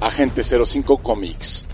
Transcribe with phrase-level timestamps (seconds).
[0.00, 1.66] Agente 05 Comics.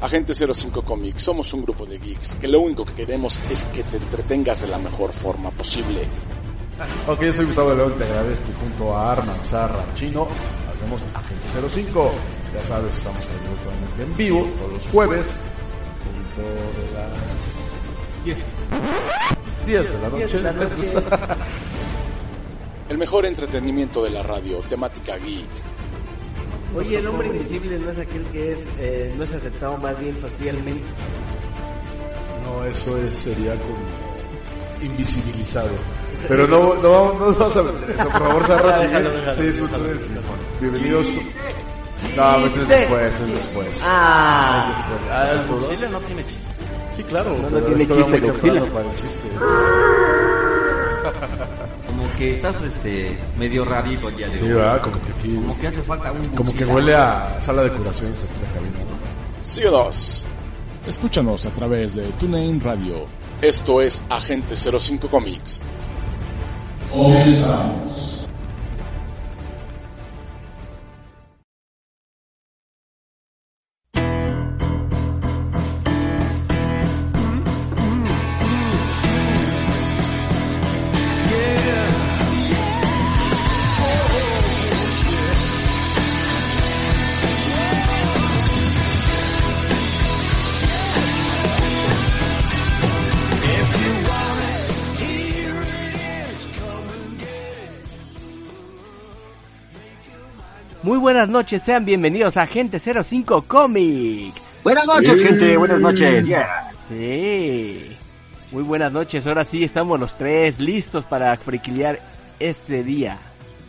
[0.00, 3.82] Agente 05 Comics, somos un grupo de geeks que lo único que queremos es que
[3.82, 6.02] te entretengas de la mejor forma posible.
[7.08, 10.28] Ok, soy Gustavo León, te agradezco junto a Arman, Zarra, Chino,
[10.72, 12.12] hacemos Agente 05.
[12.54, 15.42] Ya sabes, estamos ahí en vivo todos los jueves,
[16.04, 18.38] punto de las 10.
[19.66, 21.36] 10 de la noche, de la ¿les gusta?
[22.88, 25.48] El mejor entretenimiento de la radio, temática geek.
[26.76, 30.20] Oye, el hombre invisible no es aquel que es, eh, no es aceptado más bien
[30.20, 30.82] socialmente.
[32.44, 35.70] No, eso es, sería como invisibilizado.
[36.28, 39.00] Pero no, no, no nos vamos a meter eso, por favor, sigue.
[39.00, 39.64] Déjalo, Sí,
[40.60, 41.06] Bienvenidos.
[42.16, 43.82] No, pues es después, es después.
[43.84, 45.00] Ah, Es después.
[45.10, 45.46] Ah, es.
[45.50, 46.52] Godzilla no tiene chiste.
[46.90, 47.34] Sí, claro.
[47.50, 48.64] no tiene chiste, Godzilla.
[48.72, 49.28] para el chiste.
[52.16, 54.32] Que estás este medio rarito ya.
[54.32, 54.58] Sí, digo.
[54.58, 54.82] ¿verdad?
[54.82, 55.34] Como que aquí...
[55.34, 58.78] Como que hace falta un Como que huele a sala de curaciones aquí la cabina,
[58.78, 59.42] ¿no?
[59.42, 60.24] CO2.
[60.86, 63.06] Escúchanos a través de TuneIn Radio.
[63.42, 65.64] Esto es Agente 05 Comics.
[100.84, 104.42] Muy buenas noches, sean bienvenidos a Agente 05 Comics.
[104.62, 105.56] Buenas noches, gente.
[105.56, 106.26] Buenas noches.
[106.26, 106.70] Yeah.
[106.88, 107.96] Sí,
[108.52, 112.00] muy buenas noches, ahora sí estamos los tres listos para friquilear
[112.38, 113.18] este día.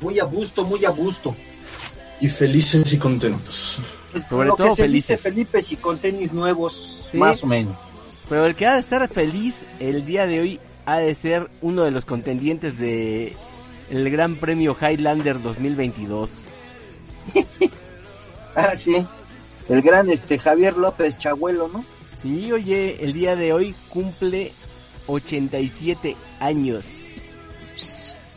[0.02, 1.34] Muy a gusto, muy a gusto.
[2.20, 3.80] y felices y contentos.
[4.30, 5.10] Sobre Lo todo que se felices.
[5.18, 7.18] dice Felipe y con tenis nuevos, Sí.
[7.18, 7.76] más o menos.
[8.30, 11.84] Pero el que ha de estar feliz el día de hoy ha de ser uno
[11.84, 13.36] de los contendientes de
[13.90, 16.30] el Gran Premio Highlander 2022.
[18.58, 19.06] Ah, sí.
[19.68, 21.84] El gran este Javier López Chabuelo, ¿no?
[22.18, 24.54] Sí, oye, el día de hoy cumple
[25.08, 26.90] 87 años.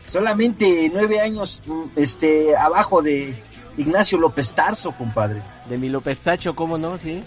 [0.05, 3.33] Solamente nueve años mm, este abajo de
[3.77, 5.41] Ignacio López Tarso, compadre.
[5.69, 6.97] De mi López Tacho, ¿cómo no?
[6.97, 7.23] Sí.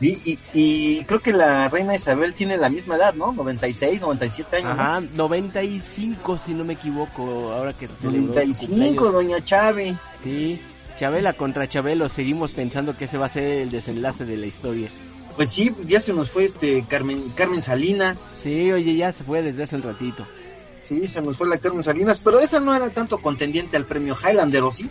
[0.00, 3.32] Y, y, y creo que la reina Isabel tiene la misma edad, ¿no?
[3.32, 4.76] 96, 97 años.
[4.76, 4.82] ¿no?
[4.82, 9.12] Ajá, 95 si no me equivoco, ahora que se celebró su 95, cumpleaños.
[9.12, 9.96] doña Chávez.
[10.18, 10.60] Sí,
[10.96, 14.88] Chabela contra Chabelo, seguimos pensando que ese va a ser el desenlace de la historia.
[15.36, 18.18] Pues sí, ya se nos fue este Carmen, Carmen Salinas.
[18.40, 20.24] Sí, oye, ya se fue desde hace un ratito.
[20.80, 24.16] Sí, se nos fue la Carmen Salinas, pero esa no era tanto contendiente al premio
[24.22, 24.88] Highlander, ¿o sí?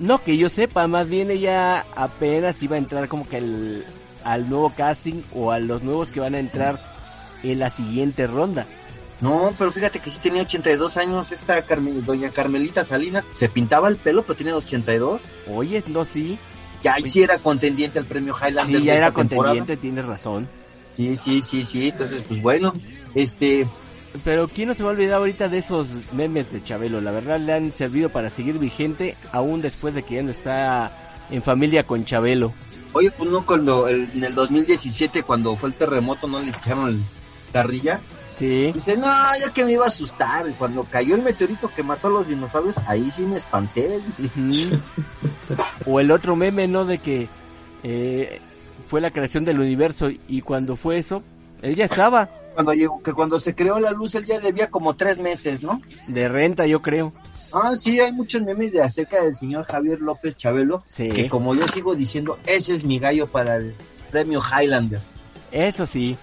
[0.00, 3.84] No que yo sepa, más bien ella apenas iba a entrar como que al,
[4.24, 6.80] al nuevo casting o a los nuevos que van a entrar
[7.42, 8.66] en la siguiente ronda.
[9.20, 13.24] No, pero fíjate que sí tenía 82 años esta Carmen, doña Carmelita Salinas.
[13.32, 15.22] Se pintaba el pelo, pero tenía 82.
[15.48, 16.38] Oye, no, sí,
[16.82, 18.80] Ya sí era contendiente al premio Highlander.
[18.80, 19.54] sí, ya era esta temporada.
[19.54, 20.48] contendiente, tienes razón.
[20.96, 21.88] Sí, sí, sí, sí.
[21.88, 22.72] Entonces, pues bueno,
[23.14, 23.66] este,
[24.24, 27.00] Pero ¿quién no se va a olvidar ahorita de esos memes de Chabelo?
[27.00, 30.92] La verdad le han servido para seguir vigente aún después de que ya no está
[31.30, 32.52] en familia con Chabelo.
[32.94, 36.88] Oye, pues no cuando el- en el 2017 cuando fue el terremoto no le echaron
[36.88, 37.00] el
[37.52, 38.00] carrilla.
[38.36, 40.48] Sí, Dice, no, ya que me iba a asustar.
[40.48, 44.00] Y cuando cayó el meteorito que mató a los dinosaurios, ahí sí me espanté.
[45.86, 46.84] O el otro meme, ¿no?
[46.84, 47.28] De que
[47.82, 48.40] eh,
[48.86, 51.22] fue la creación del universo y cuando fue eso,
[51.62, 54.94] él ya estaba Cuando llegó, que cuando se creó la luz, él ya debía como
[54.94, 55.80] tres meses, ¿no?
[56.08, 57.12] de renta, yo creo.
[57.54, 61.08] Ah, sí, hay muchos memes de acerca del señor Javier López Chabelo, Sí.
[61.08, 63.72] que como yo sigo diciendo, ese es mi gallo para el
[64.10, 64.98] premio Highlander.
[65.52, 66.16] Eso sí,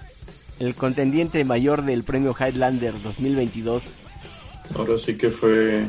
[0.59, 3.81] el contendiente mayor del premio Highlander 2022.
[4.75, 5.83] Ahora sí que fue.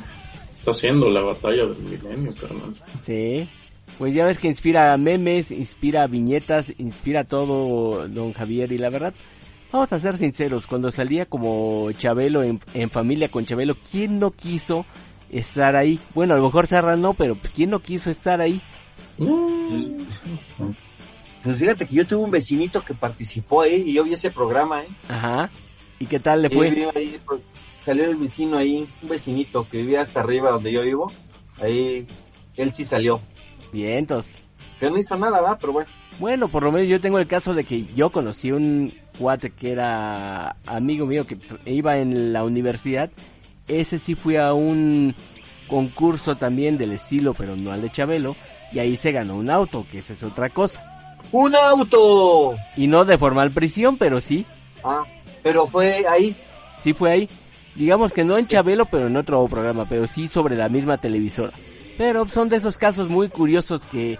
[0.54, 2.72] Está haciendo la batalla del milenio, carnal.
[3.02, 3.48] Sí.
[3.98, 9.12] Pues ya ves que inspira memes, inspira viñetas, inspira todo don Javier y la verdad,
[9.72, 14.30] Vamos a ser sinceros, cuando salía como Chabelo en, en familia con Chabelo, ¿quién no
[14.32, 14.84] quiso
[15.32, 15.99] estar ahí?
[16.14, 18.61] Bueno, a lo mejor Sarra no, pero pues, ¿quién no quiso estar ahí?
[21.43, 24.82] Pues fíjate que yo tuve un vecinito que participó ahí y yo vi ese programa,
[24.82, 24.88] ¿eh?
[25.08, 25.50] Ajá.
[25.99, 26.69] ¿Y qué tal le fue?
[26.94, 27.40] ahí, pues,
[27.84, 31.11] salió el vecino ahí, un vecinito que vivía hasta arriba donde yo vivo.
[31.61, 32.06] Ahí,
[32.56, 33.20] él sí salió.
[33.73, 34.26] Vientos.
[34.78, 35.58] Pero no hizo nada, ¿va?
[35.58, 35.88] Pero bueno.
[36.19, 39.73] Bueno, por lo menos yo tengo el caso de que yo conocí un cuate que
[39.73, 43.11] era amigo mío que iba en la universidad.
[43.80, 45.14] Ese sí fue a un
[45.69, 48.36] concurso también del estilo, pero no al de Chabelo.
[48.72, 51.19] Y ahí se ganó un auto, que esa es otra cosa.
[51.30, 52.54] ¡Un auto!
[52.76, 54.44] Y no de formal prisión, pero sí,
[54.84, 55.04] Ah,
[55.42, 56.34] pero fue ahí.
[56.80, 57.28] sí fue ahí.
[57.74, 61.52] Digamos que no en Chabelo, pero en otro programa, pero sí sobre la misma televisora.
[61.96, 64.18] Pero son de esos casos muy curiosos que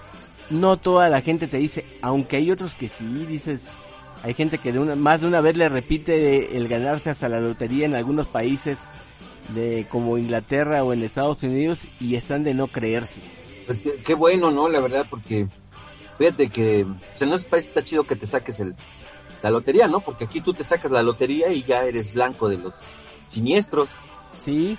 [0.51, 3.63] no toda la gente te dice, aunque hay otros que sí, dices,
[4.23, 7.41] hay gente que de una, más de una vez le repite el ganarse hasta la
[7.41, 8.79] lotería en algunos países
[9.51, 13.21] de como Inglaterra o en Estados Unidos y están de no creerse.
[13.67, 14.69] Pues qué- bueno, ¿no?
[14.69, 15.47] La verdad, porque
[16.19, 18.75] fíjate que o sea, en esos países está chido que te saques el,
[19.43, 20.01] la lotería, ¿no?
[20.01, 22.75] Porque aquí tú te sacas la lotería y ya eres blanco de los
[23.31, 23.89] siniestros.
[24.39, 24.77] Sí,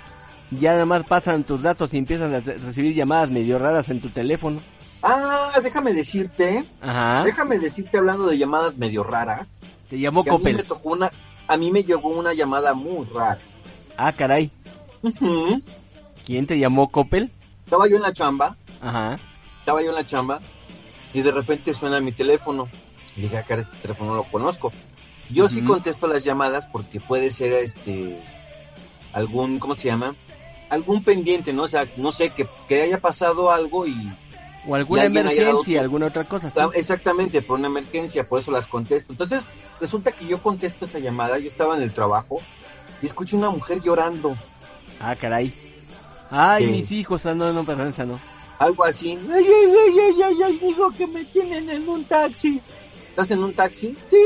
[0.50, 4.00] ya nada más pasan tus datos y empiezan a re- recibir llamadas medio raras en
[4.00, 4.60] tu teléfono.
[5.02, 7.24] Ah, déjame decirte, Ajá.
[7.24, 9.48] déjame decirte hablando de llamadas medio raras.
[9.88, 10.66] Te llamó que a mí me Coppel.
[10.66, 11.10] tocó una,
[11.46, 13.38] a mí me llegó una llamada muy rara.
[13.96, 14.50] Ah, caray.
[16.24, 17.30] ¿Quién te llamó Coppel?
[17.64, 19.18] Estaba yo en la chamba, Ajá.
[19.60, 20.40] estaba yo en la chamba
[21.12, 22.68] y de repente suena mi teléfono.
[23.16, 24.72] Y dije, ah, cara, este teléfono no lo conozco.
[25.30, 28.22] Yo sí contesto las llamadas porque puede ser este
[29.12, 30.14] algún, ¿cómo se llama?
[30.68, 31.62] Algún pendiente, ¿no?
[31.62, 33.94] O sea, no sé, que, que haya pasado algo y
[34.66, 36.50] O alguna emergencia, alguna otra cosa.
[36.50, 36.58] sí.
[36.60, 39.12] Ah, Exactamente, por una emergencia, por eso las contesto.
[39.12, 39.46] Entonces,
[39.80, 42.40] resulta que yo contesto esa llamada, yo estaba en el trabajo
[43.02, 44.36] y escucho una mujer llorando,
[45.00, 45.52] Ah, caray.
[46.30, 46.70] Ay, Sí.
[46.72, 47.26] mis hijos.
[47.26, 48.18] Ah, no, no, perdón, esa no.
[48.58, 49.10] algo así.
[49.32, 52.60] Ay, ay, ay, ay, ay, ay, digo que me tienen en un taxi.
[53.10, 53.96] ¿Estás en un taxi?
[54.08, 54.16] Sí,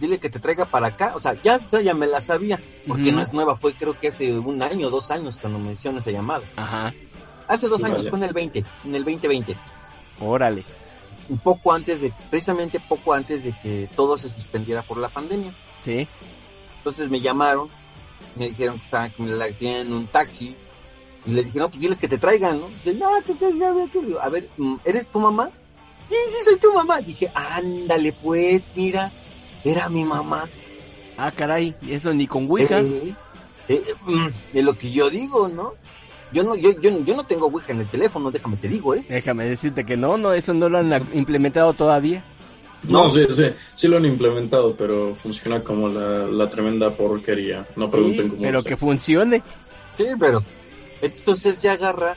[0.00, 1.12] dile que te traiga para acá.
[1.14, 3.98] O sea, ya, o sea, ya me la sabía, porque no es nueva, fue creo
[3.98, 6.44] que hace un año, dos años cuando me hicieron esa llamada.
[6.56, 6.92] Ajá.
[7.48, 9.54] Hace dos años, fue en el 20, en el 2020.
[10.20, 10.64] Órale.
[11.28, 15.52] Un poco antes de, precisamente poco antes de que todo se suspendiera por la pandemia.
[15.80, 16.08] Sí.
[16.78, 17.68] Entonces me llamaron,
[18.36, 20.54] me dijeron que estaban que me la tenían en un taxi.
[21.26, 22.68] Y le dije, no, pues diles que te traigan, ¿no?
[22.68, 24.16] Dice, no, que que-".
[24.20, 25.50] A ver, mm, ¿eres tu mamá?
[26.08, 27.00] Sí, sí, soy tu mamá.
[27.00, 29.10] Dije, ándale, pues, mira,
[29.64, 30.48] era mi mamá.
[31.18, 31.74] Ah, caray.
[31.88, 32.80] Eso ni con Ouija.
[32.80, 33.14] Eh,
[33.68, 35.74] eh, eh, mm, es lo que yo digo, ¿no?
[36.32, 39.04] Yo no, yo, yo, yo no tengo Ouija en el teléfono, déjame te digo, ¿eh?
[39.08, 42.22] Déjame decirte que no, no, eso no lo han implementado todavía.
[42.84, 43.44] No, sí, sí,
[43.74, 47.66] sí lo han implementado, pero funciona como la, la tremenda porquería.
[47.76, 49.42] No pregunten Sí, cómo pero que funcione.
[49.96, 50.42] Sí, pero
[51.02, 52.16] entonces ya agarra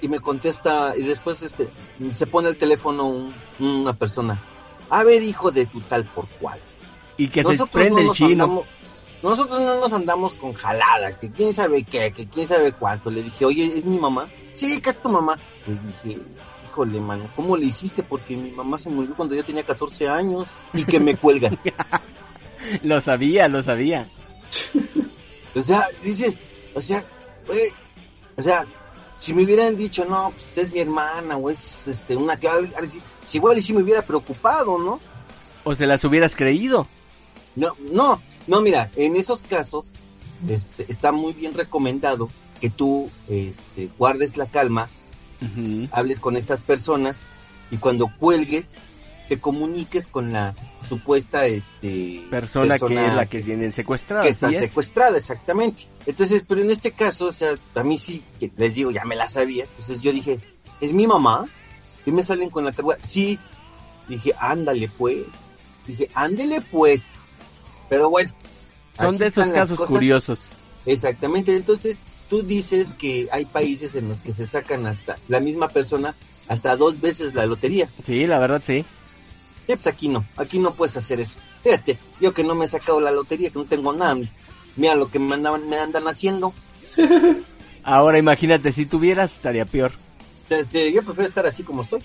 [0.00, 1.68] y me contesta y después este
[2.14, 4.38] se pone el teléfono un- una persona.
[4.90, 6.58] A ver, hijo de tu tal por cual.
[7.16, 8.44] Y que se Nosotros prende no el chino.
[8.44, 8.64] andamos-
[9.22, 13.10] nosotros no nos andamos con jaladas, que quién sabe qué, que quién sabe cuánto.
[13.10, 14.26] Le dije, oye, ¿es mi mamá?
[14.54, 15.36] Sí, que es tu mamá.
[15.66, 16.20] Le dije,
[16.74, 18.02] híjole, mano, ¿cómo le hiciste?
[18.02, 21.56] Porque mi mamá se murió cuando yo tenía 14 años y que me cuelgan.
[22.82, 24.08] Lo sabía, lo sabía.
[25.54, 26.38] O sea, dices,
[26.74, 27.04] o sea,
[27.46, 27.70] güey,
[28.36, 28.64] o sea,
[29.20, 32.70] si me hubieran dicho, no, pues es mi hermana o es este una clave,
[33.26, 34.98] si igual y si me hubiera preocupado, ¿no?
[35.62, 36.88] O se las hubieras creído.
[37.54, 39.90] No, no, no, mira, en esos casos
[40.48, 42.30] este, está muy bien recomendado
[42.62, 44.88] que tú este, guardes la calma,
[45.92, 47.16] Hables con estas personas
[47.70, 48.66] y cuando cuelgues
[49.28, 50.54] te comuniques con la
[50.88, 54.22] supuesta este Persona, que es la que tienen secuestrada.
[54.22, 55.86] que está secuestrada, exactamente.
[56.06, 59.16] Entonces, pero en este caso, o sea, a mí sí, que les digo, ya me
[59.16, 59.64] la sabía.
[59.64, 60.38] Entonces yo dije,
[60.80, 61.46] ¿es mi mamá?
[62.06, 62.98] Y me salen con la tabla.
[63.04, 63.38] Sí.
[64.08, 65.24] Dije, ándale pues.
[65.86, 67.04] Dije, ándele pues.
[67.88, 68.32] Pero bueno.
[68.98, 70.50] Son de esos casos curiosos.
[70.84, 71.56] Exactamente.
[71.56, 71.96] Entonces,
[72.28, 76.14] tú dices que hay países en los que se sacan hasta la misma persona
[76.48, 77.88] hasta dos veces la lotería.
[78.02, 78.84] Sí, la verdad sí.
[79.66, 81.34] Sí, pues aquí no, aquí no puedes hacer eso.
[81.62, 84.16] Fíjate, yo que no me he sacado la lotería, que no tengo nada,
[84.76, 86.52] mira lo que me, andaban, me andan haciendo.
[87.82, 89.92] Ahora imagínate, si tuvieras estaría peor.
[90.48, 92.02] Entonces, yo prefiero estar así como estoy.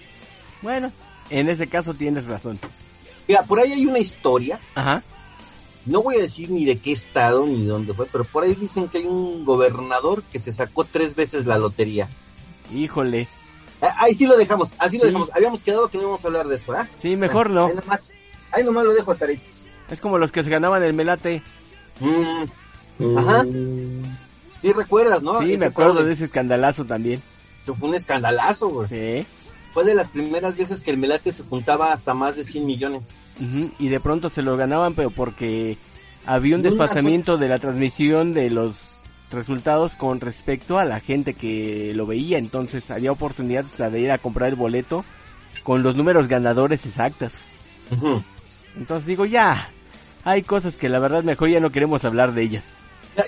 [0.61, 0.91] Bueno,
[1.29, 2.59] en ese caso tienes razón.
[3.27, 5.03] Mira, por ahí hay una historia, Ajá.
[5.85, 8.87] No voy a decir ni de qué estado ni dónde fue, pero por ahí dicen
[8.89, 12.07] que hay un gobernador que se sacó tres veces la lotería.
[12.73, 13.27] Híjole.
[13.81, 15.07] Ah, Ahí sí lo dejamos, así lo Sí.
[15.07, 15.29] dejamos.
[15.33, 16.87] Habíamos quedado que no íbamos a hablar de eso, ¿ah?
[16.99, 17.67] Sí, mejor no.
[17.67, 18.03] Ahí nomás,
[18.51, 19.43] ahí nomás lo dejo, Tarito.
[19.89, 21.41] Es como los que se ganaban el melate.
[21.99, 23.43] Mm, Ajá.
[23.43, 24.03] Mm,
[24.61, 25.39] sí recuerdas, ¿no?
[25.39, 27.21] sí, Ese me acuerdo de ese escandalazo también.
[27.65, 28.87] Fue un escandalazo, güey.
[28.89, 29.25] Sí.
[29.73, 33.05] Fue de las primeras veces que el Melate se juntaba hasta más de 100 millones.
[33.39, 35.77] Y de pronto se lo ganaban, pero porque
[36.25, 38.97] había un desfasamiento de la transmisión de los
[39.31, 42.37] resultados con respecto a la gente que lo veía.
[42.37, 45.05] Entonces había oportunidad hasta de ir a comprar el boleto
[45.63, 47.33] con los números ganadores exactos.
[48.75, 49.69] Entonces digo, ya,
[50.23, 52.63] hay cosas que la verdad mejor ya no queremos hablar de ellas.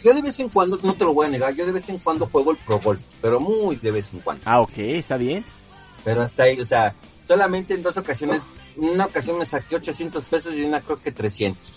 [0.04, 1.98] Yo de vez en cuando, no te lo voy a negar, yo de vez en
[1.98, 4.42] cuando juego el Pro Golf, pero muy de vez en cuando.
[4.46, 5.44] Ah, ok, está bien.
[6.06, 6.96] Pero hasta ahí, o sea,
[7.28, 8.42] solamente en dos ocasiones,
[8.78, 11.74] una ocasión me saqué 800 pesos y una creo que 300.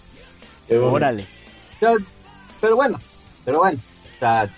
[0.68, 0.94] qué bonito.
[0.96, 1.22] Órale.
[1.22, 1.92] O sea,
[2.60, 2.98] pero bueno,
[3.44, 3.78] pero bueno,
[4.14, 4.50] o sea,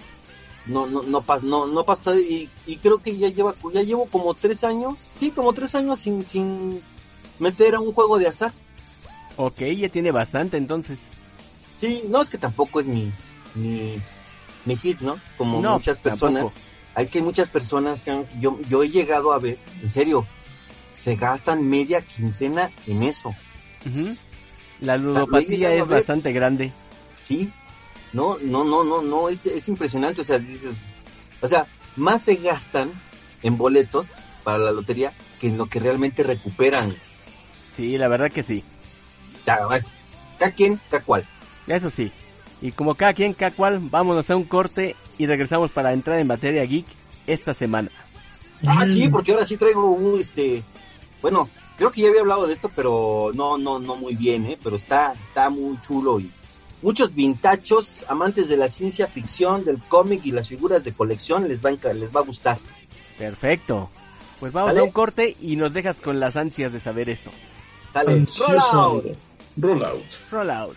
[0.66, 4.06] no, no, no, pas, no, no pasó y, y creo que ya lleva, ya llevo
[4.06, 6.80] como tres años, sí, como tres años sin, sin
[7.38, 8.52] meter a un juego de azar.
[9.36, 10.98] Ok, ya tiene bastante entonces.
[11.78, 13.12] Sí, no es que tampoco es mi,
[13.54, 13.96] mi,
[14.64, 15.20] mi hit, ¿no?
[15.36, 16.42] Como No, muchas personas.
[16.44, 16.60] tampoco.
[16.94, 20.26] Hay que muchas personas que han- yo, yo he llegado a ver, en serio,
[21.06, 23.32] se gastan media quincena en eso.
[24.80, 26.72] La ludopatía es bastante grande.
[27.22, 27.52] ¿sí?
[28.12, 30.72] No, no, no, no, no, es, es impresionante, o sea, dices,
[31.40, 32.90] o sea, más se gastan
[33.44, 34.08] en boletos
[34.42, 36.92] para la lotería que en lo que realmente recuperan.
[37.70, 38.64] Sí, la verdad que sí.
[39.46, 39.86] Ya, bueno,
[40.40, 41.24] cada quien, cada cual.
[41.68, 42.10] Eso sí.
[42.60, 46.26] Y como cada quien, cada cual, vámonos a un corte y regresamos para entrar en
[46.26, 46.86] materia geek
[47.28, 47.92] esta semana.
[48.66, 50.64] Ah, sí, porque ahora sí traigo un, este,
[51.26, 54.56] bueno, creo que ya había hablado de esto, pero no, no, no muy bien, ¿eh?
[54.62, 56.30] Pero está, está muy chulo y
[56.82, 61.64] muchos vintachos, amantes de la ciencia ficción, del cómic y las figuras de colección les
[61.64, 62.58] va a, les va a gustar.
[63.18, 63.90] Perfecto.
[64.38, 64.80] Pues vamos ¿Vale?
[64.82, 67.32] a un corte y nos dejas con las ansias de saber esto.
[67.92, 68.80] Dale, roll Ansioso.
[68.80, 69.04] out.
[69.56, 70.30] Rollout.
[70.30, 70.76] Roll out.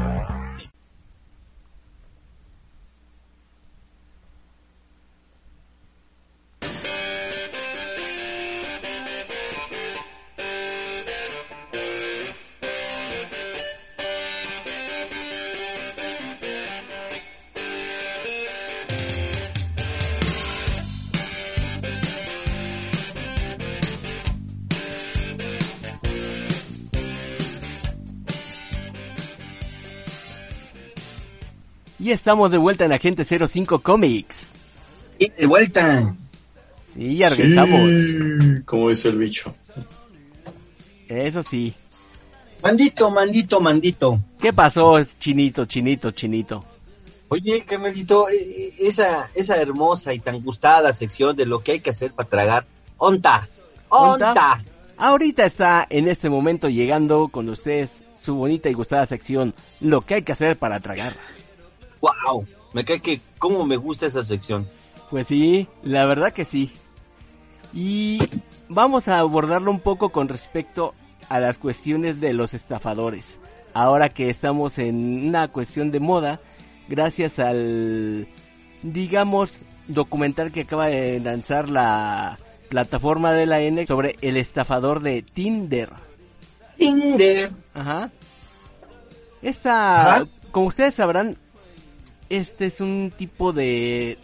[32.01, 34.37] Y estamos de vuelta en Agente 05 Comics.
[35.19, 36.15] Y de vuelta.
[36.95, 37.79] Sí, ya regresamos.
[37.79, 39.53] Sí, Como dice el bicho.
[41.07, 41.71] Eso sí.
[42.63, 44.19] Mandito, mandito, mandito.
[44.39, 46.65] ¿Qué pasó, chinito, chinito, chinito?
[47.27, 51.79] Oye, carnalito, eh, eh, esa, esa hermosa y tan gustada sección de lo que hay
[51.81, 52.65] que hacer para tragar.
[52.97, 53.47] ¡Onta!
[53.89, 54.29] ¿Onta?
[54.29, 54.63] ¡Onta!
[54.97, 60.15] Ahorita está en este momento llegando con ustedes su bonita y gustada sección, lo que
[60.15, 61.13] hay que hacer para tragar.
[62.01, 62.45] ¡Wow!
[62.73, 64.67] Me cae que cómo me gusta esa sección.
[65.09, 66.71] Pues sí, la verdad que sí.
[67.73, 68.19] Y
[68.69, 70.93] vamos a abordarlo un poco con respecto
[71.29, 73.39] a las cuestiones de los estafadores.
[73.73, 76.41] Ahora que estamos en una cuestión de moda,
[76.89, 78.27] gracias al,
[78.81, 79.53] digamos,
[79.87, 82.37] documental que acaba de lanzar la
[82.69, 85.89] plataforma de la N sobre el estafador de Tinder.
[86.77, 87.51] Tinder.
[87.73, 88.11] Ajá.
[89.41, 91.37] Esta, como ustedes sabrán,
[92.31, 94.17] este es un tipo de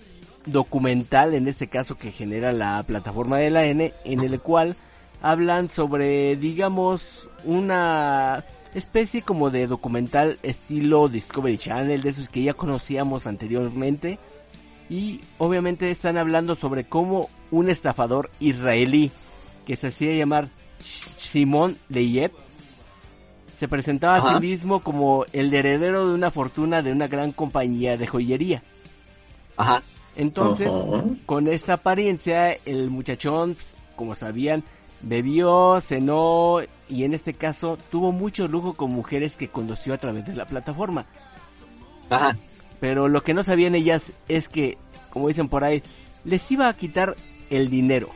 [0.46, 4.78] documental, en este caso que genera la plataforma de la N, en el cual
[5.22, 12.54] hablan sobre, digamos, una especie como de documental estilo Discovery Channel, de esos que ya
[12.54, 14.20] conocíamos anteriormente.
[14.90, 19.12] Y obviamente están hablando sobre cómo un estafador israelí
[19.66, 20.50] que se hacía llamar
[20.80, 22.32] Simón Leyet
[23.58, 27.98] se presentaba a sí mismo como el heredero de una fortuna de una gran compañía
[27.98, 28.64] de joyería.
[29.58, 29.82] Ajá.
[30.16, 30.72] Entonces,
[31.26, 34.64] con esta apariencia, el muchachón, pues, como sabían,
[35.02, 40.26] bebió, cenó y en este caso tuvo mucho lujo con mujeres que conoció a través
[40.26, 41.08] de la plataforma.
[42.10, 42.38] Ajá.
[42.80, 44.78] Pero lo que no sabían ellas es que,
[45.10, 45.82] como dicen por ahí,
[46.26, 47.16] les iba a quitar
[47.50, 48.10] el dinero.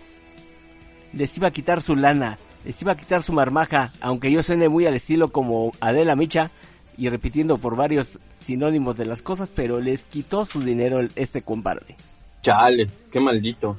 [1.14, 2.38] Les iba a quitar su lana.
[2.66, 3.92] Les iba a quitar su marmaja.
[4.02, 6.52] Aunque yo suene muy al estilo como Adela Micha.
[6.98, 9.52] Y repitiendo por varios sinónimos de las cosas.
[9.54, 11.96] Pero les quitó su dinero este compadre.
[12.42, 13.76] Chale, qué maldito.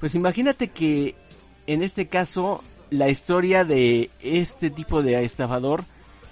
[0.00, 1.14] Pues imagínate que
[1.66, 5.82] en este caso la historia de este tipo de estafador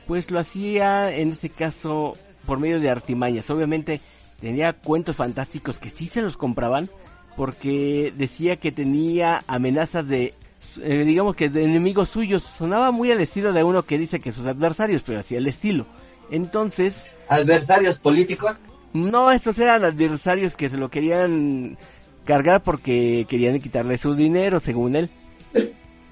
[0.07, 2.15] pues lo hacía en este caso
[2.47, 3.51] por medio de artimañas.
[3.51, 4.01] Obviamente
[4.41, 6.91] tenía cuentos fantásticos que sí se los compraban
[7.37, 10.35] porque decía que tenía amenazas de
[10.83, 12.43] eh, digamos que de enemigos suyos.
[12.43, 15.87] Sonaba muy al estilo de uno que dice que sus adversarios, pero así el estilo.
[16.31, 17.07] Entonces...
[17.29, 18.57] ¿Adversarios políticos?
[18.93, 21.79] No, estos eran adversarios que se lo querían
[22.25, 25.11] cargar porque querían quitarle su dinero, según él.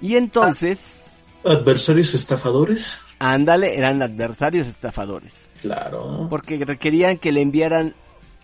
[0.01, 1.05] Y entonces...
[1.45, 2.99] ¿Adversarios estafadores?
[3.19, 5.35] Ándale, eran adversarios estafadores.
[5.61, 6.27] Claro.
[6.29, 7.95] Porque requerían que le enviaran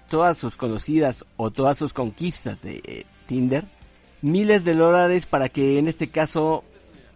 [0.08, 3.64] todas sus conocidas o todas sus conquistas de eh, Tinder
[4.22, 6.64] miles de dólares para que en este caso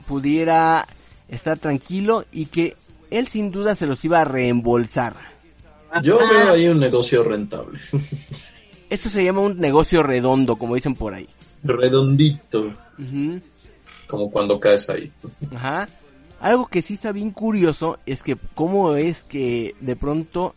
[0.06, 0.86] pudiera
[1.28, 2.76] estar tranquilo y que
[3.10, 5.14] él sin duda se los iba a reembolsar.
[6.02, 7.78] Yo veo ahí un negocio rentable.
[8.88, 11.28] Esto se llama un negocio redondo, como dicen por ahí.
[11.62, 12.72] Redondito.
[14.06, 15.10] Como cuando caes ahí.
[15.54, 15.86] Ajá.
[16.40, 20.54] Algo que sí está bien curioso es que cómo es que de pronto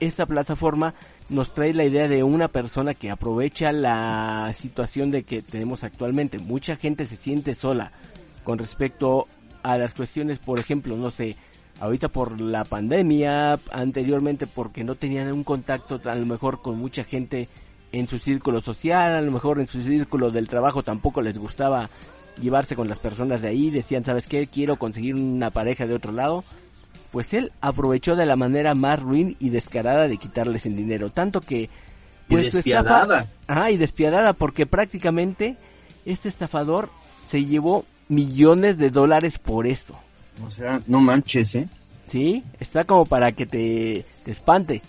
[0.00, 0.94] esta plataforma
[1.30, 6.38] nos trae la idea de una persona que aprovecha la situación de que tenemos actualmente.
[6.38, 7.92] Mucha gente se siente sola
[8.42, 9.28] con respecto
[9.62, 11.36] a las cuestiones, por ejemplo, no sé,
[11.80, 17.04] ahorita por la pandemia, anteriormente porque no tenían un contacto a lo mejor con mucha
[17.04, 17.48] gente
[17.92, 21.90] en su círculo social, a lo mejor en su círculo del trabajo tampoco les gustaba
[22.40, 24.46] llevarse con las personas de ahí, decían, ¿sabes qué?
[24.46, 26.44] Quiero conseguir una pareja de otro lado
[27.10, 31.40] pues él aprovechó de la manera más ruin y descarada de quitarles el dinero, tanto
[31.40, 31.70] que
[32.28, 33.26] pues y despiadada.
[33.70, 35.56] y despiadada porque prácticamente
[36.04, 36.90] este estafador
[37.24, 39.98] se llevó millones de dólares por esto.
[40.46, 41.68] O sea, no manches, ¿eh?
[42.06, 44.82] Sí, está como para que te, te espante.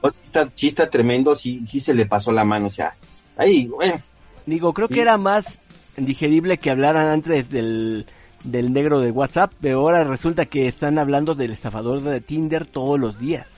[0.00, 0.22] Pues,
[0.54, 2.96] sí, está, tremendo, sí, sí se le pasó la mano, o sea,
[3.36, 4.00] ahí, bueno.
[4.46, 5.62] Digo, creo que era más
[5.96, 8.06] digerible que hablaran antes del,
[8.44, 12.98] del negro de WhatsApp, pero ahora resulta que están hablando del estafador de Tinder todos
[12.98, 13.48] los días.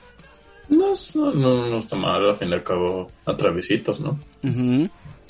[0.69, 4.19] No, no, no está mal, al fin y al cabo atrae visitas, ¿no?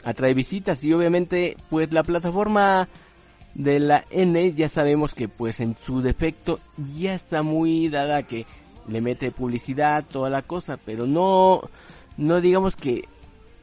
[0.04, 2.88] Atrae visitas y obviamente pues la plataforma
[3.54, 6.60] de la N ya sabemos que pues en su defecto
[6.96, 8.46] ya está muy dada que
[8.88, 11.62] le mete publicidad, toda la cosa, pero no,
[12.18, 13.06] no digamos que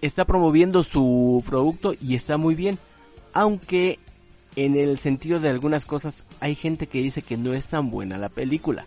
[0.01, 2.79] está promoviendo su producto y está muy bien.
[3.35, 3.99] Aunque
[4.57, 8.19] en el sentido de algunas cosas hay gente que dice que no es tan buena
[8.19, 8.87] la película.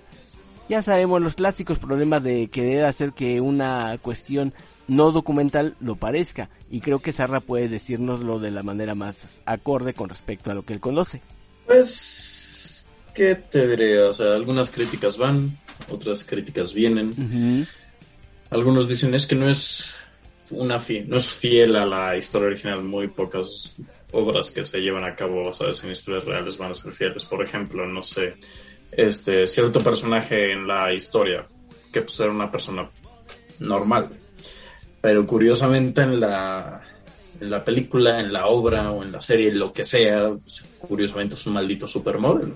[0.67, 4.53] Ya sabemos los clásicos problemas de querer hacer que una cuestión
[4.87, 9.93] no documental lo parezca y creo que Sarra puede decirnoslo de la manera más acorde
[9.93, 11.21] con respecto a lo que él conoce.
[11.67, 14.01] Pues, ¿qué te diré?
[14.01, 15.57] O sea, algunas críticas van,
[15.89, 17.67] otras críticas vienen.
[18.49, 19.93] Algunos dicen es que no es
[20.51, 23.75] una no es fiel a la historia original, muy pocas
[24.11, 27.25] obras que se llevan a cabo basadas en historias reales van a ser fieles.
[27.25, 28.35] Por ejemplo, no sé,
[28.91, 31.47] este cierto personaje en la historia
[31.91, 32.89] que pues era una persona
[33.59, 34.09] normal,
[35.01, 36.81] pero curiosamente en la
[37.39, 41.35] en la película, en la obra o en la serie, lo que sea, pues, curiosamente
[41.35, 42.55] es un maldito supermodelo.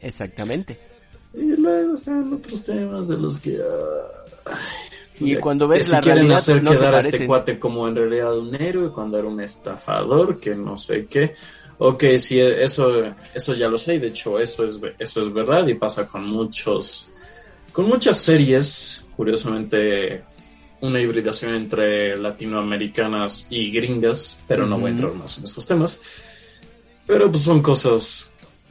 [0.00, 0.78] exactamente.
[1.34, 3.58] Y luego están otros temas de los que...
[4.46, 4.58] Ah,
[5.24, 8.36] y cuando ves la quieren realidad, hacer no quedar a este cuate como en realidad
[8.36, 11.34] un héroe cuando era un estafador, que no sé qué.
[11.78, 13.02] Ok, sí, eso,
[13.34, 16.26] eso ya lo sé, y de hecho eso es, eso es verdad y pasa con
[16.26, 17.08] muchos,
[17.72, 20.22] con muchas series, curiosamente
[20.82, 26.00] una hibridación entre latinoamericanas y gringas, pero no voy a entrar más en estos temas.
[27.06, 28.30] Pero pues son cosas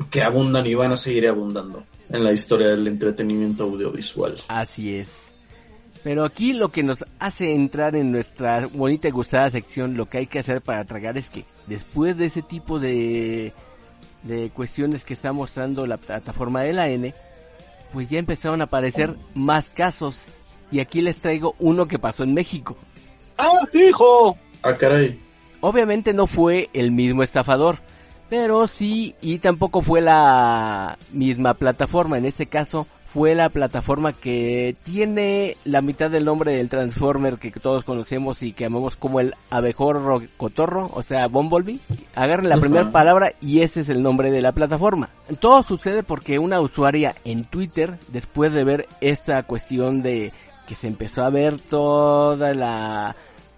[0.10, 4.36] que abundan y van a seguir abundando en la historia del entretenimiento audiovisual.
[4.48, 5.31] Así es.
[6.04, 10.18] Pero aquí lo que nos hace entrar en nuestra bonita y gustada sección, lo que
[10.20, 13.54] hay que hacer para tragar es que después de ese tipo de,
[14.24, 17.14] de cuestiones que está mostrando la plataforma de la N,
[17.94, 20.26] pues ya empezaron a aparecer más casos.
[20.72, 22.78] Y aquí les traigo uno que pasó en México.
[23.38, 24.38] ¡Ah, hijo!
[24.64, 25.20] Ah, caray.
[25.60, 27.80] Obviamente no fue el mismo estafador,
[28.30, 32.18] pero sí, y tampoco fue la misma plataforma.
[32.18, 37.52] En este caso fue la plataforma que tiene la mitad del nombre del Transformer que
[37.52, 41.80] todos conocemos y que amamos como el abejorro cotorro, o sea, Bumblebee.
[42.16, 45.10] Agarren la primera palabra y ese es el nombre de la plataforma.
[45.40, 50.32] Todo sucede porque una usuaria en Twitter, después de ver esta cuestión de
[50.66, 53.16] que se empezó a ver toda la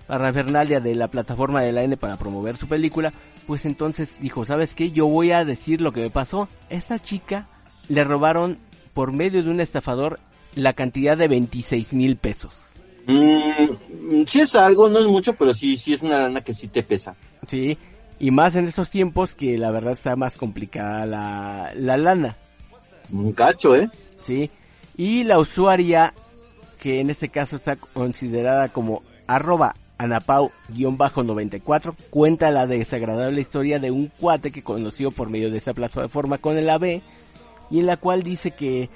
[0.08, 3.14] parafernalia de la plataforma de la N para promover su película,
[3.46, 4.92] pues entonces dijo, ¿sabes qué?
[4.92, 6.50] Yo voy a decir lo que me pasó.
[6.70, 7.48] Esta chica
[7.88, 8.58] le robaron
[8.94, 10.20] por medio de un estafador
[10.56, 12.74] la cantidad de 26 mil pesos.
[13.08, 16.68] Mm, sí es algo, no es mucho, pero sí, sí es una lana que sí
[16.68, 17.16] te pesa.
[17.48, 17.78] Sí,
[18.20, 22.38] Y más en estos tiempos que la verdad está más complicada la, la lana.
[23.12, 23.90] Un cacho, ¿eh?
[24.22, 24.50] ¿sí?
[24.96, 26.14] Y la usuaria,
[26.80, 34.08] que en este caso está considerada como arroba anapau-94, cuenta la desagradable historia de un
[34.08, 37.02] cuate que conoció por medio de esa plataforma con el AB,
[37.70, 38.90] y en la cual dice que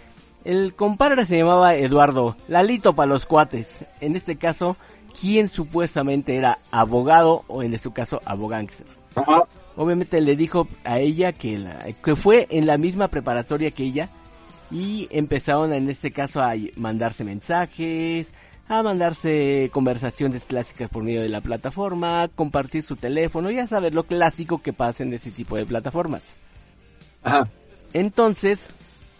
[0.45, 4.77] el compadre se llamaba Eduardo, Lalito para los cuates, en este caso,
[5.19, 8.85] quien supuestamente era abogado, o en este caso abogánster.
[9.15, 9.43] Ajá.
[9.75, 14.09] Obviamente le dijo a ella que, la- que fue en la misma preparatoria que ella
[14.71, 18.33] y empezaron en este caso a mandarse mensajes,
[18.69, 24.03] a mandarse conversaciones clásicas por medio de la plataforma, compartir su teléfono, ya sabes lo
[24.03, 26.21] clásico que pasa en ese tipo de plataformas.
[27.23, 27.47] Ajá.
[27.99, 28.69] Entonces,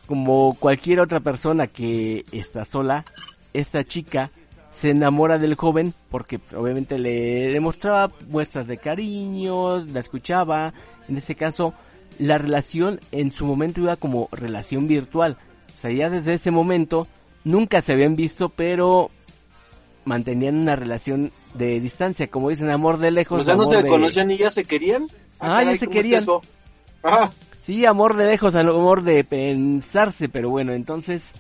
[0.05, 3.05] como cualquier otra persona que está sola,
[3.53, 4.29] esta chica
[4.69, 10.73] se enamora del joven porque obviamente le demostraba muestras de cariño, la escuchaba.
[11.09, 11.73] En este caso,
[12.19, 15.37] la relación en su momento iba como relación virtual.
[15.75, 17.07] O sea, ya desde ese momento
[17.43, 19.09] nunca se habían visto, pero
[20.05, 23.41] mantenían una relación de distancia, como dicen, amor de lejos.
[23.41, 25.03] O sea, no se de- conocían y ya se querían.
[25.39, 26.21] Ah, ya caray, se ¿cómo está querían.
[26.23, 26.41] eso?
[27.01, 27.31] Ajá.
[27.67, 31.33] Sí, amor de lejos, amor de pensarse, pero bueno, entonces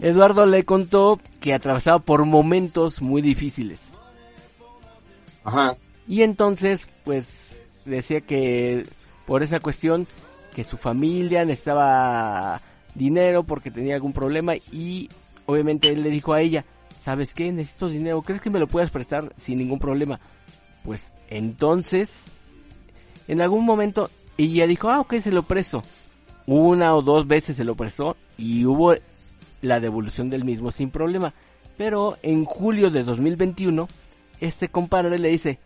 [0.00, 3.82] Eduardo le contó que atravesaba por momentos muy difíciles.
[5.44, 5.76] Ajá.
[6.08, 8.88] Y entonces, pues, decía que
[9.24, 10.08] por esa cuestión,
[10.52, 12.60] que su familia necesitaba
[12.96, 15.08] dinero porque tenía algún problema y
[15.46, 16.64] obviamente él le dijo a ella,
[17.00, 17.52] ¿sabes qué?
[17.52, 20.18] Necesito dinero, ¿crees que me lo puedas prestar sin ningún problema?
[20.82, 22.24] Pues entonces,
[23.28, 24.10] en algún momento,
[24.44, 25.82] ella dijo, ah, ok, se lo presto.
[26.46, 28.94] Una o dos veces se lo prestó y hubo
[29.60, 31.34] la devolución del mismo sin problema.
[31.76, 33.86] Pero en julio de 2021,
[34.40, 35.58] este compadre le dice,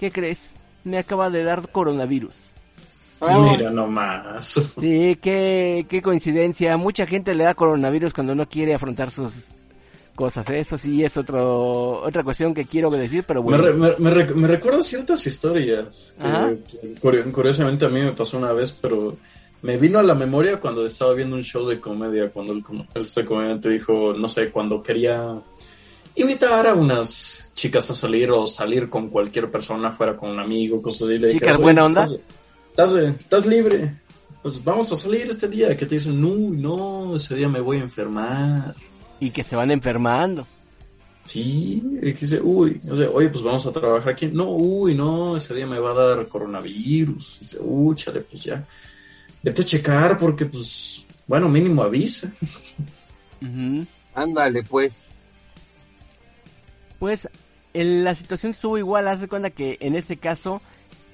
[0.00, 0.54] ¿qué crees?
[0.84, 2.36] Me acaba de dar coronavirus.
[3.20, 4.46] Ah, Mira nomás.
[4.78, 6.76] Sí, qué, qué coincidencia.
[6.76, 9.46] Mucha gente le da coronavirus cuando no quiere afrontar sus
[10.14, 10.48] cosas.
[10.50, 10.60] ¿eh?
[10.60, 13.64] Eso sí es otro, otra cuestión que quiero decir, pero Me, bueno.
[13.64, 16.14] re- me, me rec- me recuerda ciertas historias.
[16.70, 19.16] que- curiosamente a mí me pasó una vez, pero
[19.62, 22.86] me vino a la memoria cuando estaba viendo un show de comedia, cuando el, com-
[22.94, 25.40] este comediante dijo, no sé, cuando quería
[26.14, 30.82] invitar a unas chicas a salir o salir con cualquier persona, fuera con un amigo,
[30.82, 31.28] cosas así.
[31.28, 32.04] Chicas "Oye, buena onda".
[32.04, 32.20] ¿Estás,
[32.70, 33.94] estás, de- estás libre?
[34.42, 35.76] Pues vamos a salir este día.
[35.76, 38.74] Que te dicen, no, no, ese día me voy a enfermar.
[39.22, 40.46] Y que se van enfermando.
[41.24, 44.26] Sí, y dice, uy, o sea, oye, pues vamos a trabajar aquí.
[44.32, 47.38] No, uy, no, ese día me va a dar coronavirus.
[47.40, 48.66] Dice, uy, chale, pues ya.
[49.40, 52.32] Vete a checar porque, pues, bueno, mínimo avisa.
[54.14, 54.92] Ándale, pues.
[56.98, 57.28] Pues
[57.72, 59.06] el- la situación estuvo igual.
[59.06, 60.60] Hace cuenta que en este caso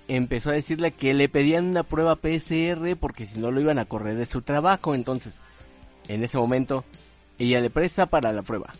[0.09, 3.85] empezó a decirle que le pedían una prueba PCR porque si no lo iban a
[3.85, 4.94] correr de su trabajo.
[4.94, 5.42] Entonces,
[6.09, 6.85] en ese momento,
[7.38, 8.72] ella le presta para la prueba.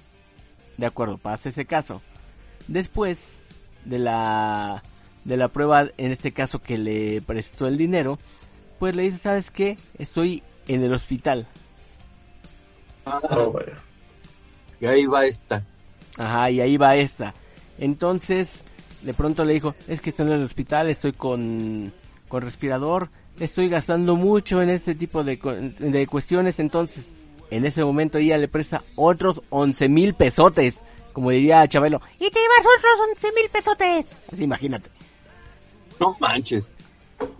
[0.77, 2.03] De acuerdo, pasa ese caso.
[2.69, 3.43] Después
[3.85, 4.83] de la
[5.25, 8.19] de la prueba, en este caso que le prestó el dinero,
[8.79, 9.77] pues le dice, ¿sabes qué?
[9.99, 11.47] Estoy en el hospital.
[13.05, 13.77] Ah, Oh, vaya.
[14.81, 15.65] y ahí va esta.
[16.17, 17.35] Ajá, y ahí va esta.
[17.79, 18.65] Entonces,
[19.03, 21.93] de pronto le dijo, es que estoy en el hospital, estoy con,
[22.29, 25.37] con respirador, estoy gastando mucho en este tipo de,
[25.79, 26.59] de cuestiones.
[26.59, 27.11] Entonces,
[27.51, 30.81] en ese momento ella le presta otros 11 mil pesotes,
[31.13, 32.01] como diría Chabelo.
[32.19, 34.07] Y te llevas otros 11 mil pesotes.
[34.33, 34.91] Así imagínate.
[35.99, 36.69] No manches.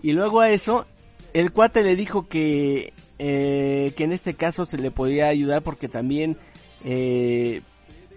[0.01, 0.85] Y luego a eso,
[1.33, 5.87] el cuate le dijo que, eh, que en este caso se le podía ayudar porque
[5.87, 6.37] también,
[6.83, 7.61] eh,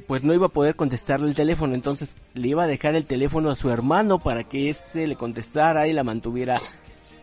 [0.07, 3.50] pues no iba a poder contestarle el teléfono, entonces le iba a dejar el teléfono
[3.50, 6.61] a su hermano para que éste le contestara y la mantuviera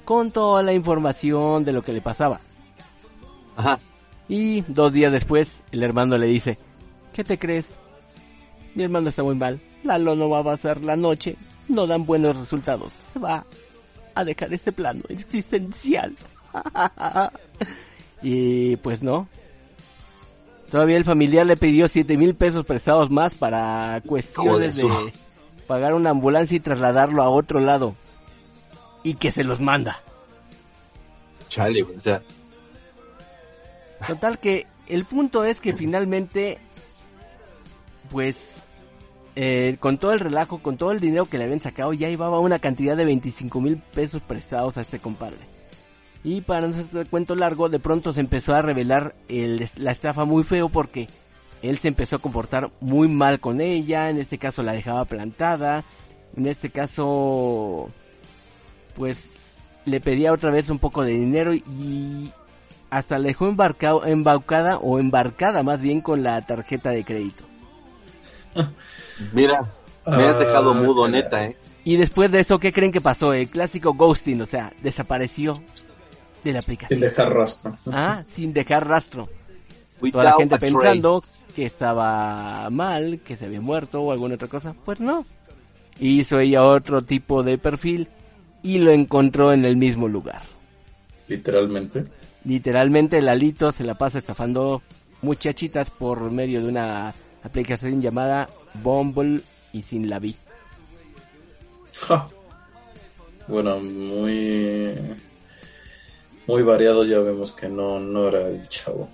[0.06, 2.40] con toda la información de lo que le pasaba.
[3.58, 3.80] Ajá.
[4.30, 6.60] Y dos días después, el hermano le dice,
[7.12, 7.78] ¿qué te crees?
[8.76, 11.36] Mi hermano está muy mal, Lalo no va a pasar la noche,
[11.68, 13.44] no dan buenos resultados, se va
[14.14, 16.16] a dejar este plano existencial.
[18.22, 19.28] y pues no.
[20.70, 24.88] Todavía el familiar le pidió siete mil pesos prestados más para cuestiones de
[25.66, 27.96] pagar una ambulancia y trasladarlo a otro lado.
[29.02, 30.04] Y que se los manda.
[31.48, 31.84] Chale.
[31.84, 32.22] O sea,
[34.08, 36.58] Total que el punto es que finalmente,
[38.12, 38.62] pues,
[39.36, 42.40] eh, con todo el relajo, con todo el dinero que le habían sacado, ya llevaba
[42.40, 45.38] una cantidad de 25 mil pesos prestados a este compadre.
[46.24, 50.26] Y para no hacer cuento largo, de pronto se empezó a revelar el- la estafa
[50.26, 51.08] muy feo porque
[51.62, 55.84] él se empezó a comportar muy mal con ella, en este caso la dejaba plantada,
[56.36, 57.90] en este caso
[58.96, 59.30] pues
[59.86, 62.32] le pedía otra vez un poco de dinero y
[62.90, 67.44] hasta le dejó embarcado, embaucada o embarcada más bien con la tarjeta de crédito.
[69.34, 69.74] Mira,
[70.06, 71.58] me has dejado Ah, mudo, neta, ¿eh?
[71.84, 73.34] Y después de eso, ¿qué creen que pasó?
[73.34, 75.54] El clásico ghosting, o sea, desapareció
[76.44, 77.00] de la Sin aplicación.
[77.00, 77.78] dejar rastro.
[77.92, 79.30] Ah, sin dejar rastro.
[80.12, 81.40] Toda la gente pensando trace.
[81.56, 84.74] que estaba mal, que se había muerto o alguna otra cosa.
[84.86, 85.26] Pues no.
[86.00, 88.08] Hizo ella otro tipo de perfil
[88.64, 90.42] y lo encontró en el mismo lugar.
[91.28, 92.06] Literalmente.
[92.50, 94.82] Literalmente Lalito se la pasa estafando
[95.22, 98.50] muchachitas por medio de una aplicación llamada
[98.82, 100.36] Bumble y sin la vi.
[101.94, 102.28] Ja.
[103.48, 104.96] Bueno, muy.
[106.48, 109.08] Muy variado, ya vemos que no, no era el chavo.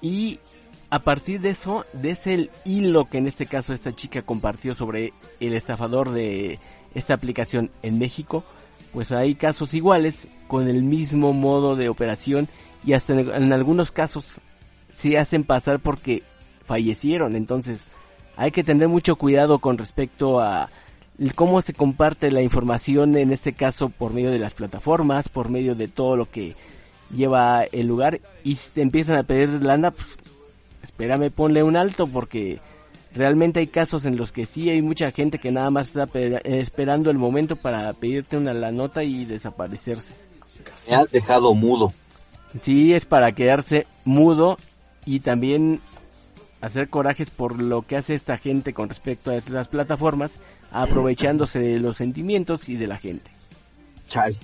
[0.00, 0.38] Y
[0.88, 5.12] a partir de eso, de ese hilo que en este caso esta chica compartió sobre
[5.40, 6.58] el estafador de
[6.94, 8.44] esta aplicación en México,
[8.94, 12.48] pues hay casos iguales con el mismo modo de operación
[12.84, 14.36] y hasta en, algunos casos
[14.92, 16.22] se hacen pasar porque
[16.66, 17.36] fallecieron.
[17.36, 17.84] Entonces
[18.36, 20.68] hay que tener mucho cuidado con respecto a
[21.34, 25.74] cómo se comparte la información en este caso por medio de las plataformas, por medio
[25.74, 26.56] de todo lo que
[27.14, 30.16] lleva el lugar y si te empiezan a pedir lana, pues
[30.82, 32.60] espérame, ponle un alto porque
[33.14, 36.40] realmente hay casos en los que sí hay mucha gente que nada más está pe-
[36.58, 40.12] esperando el momento para pedirte una la nota y desaparecerse.
[40.88, 41.92] Me has dejado mudo.
[42.60, 44.56] Sí, es para quedarse mudo
[45.04, 45.80] y también
[46.60, 50.38] hacer corajes por lo que hace esta gente con respecto a estas plataformas,
[50.70, 53.30] aprovechándose de los sentimientos y de la gente.
[54.08, 54.38] Chal.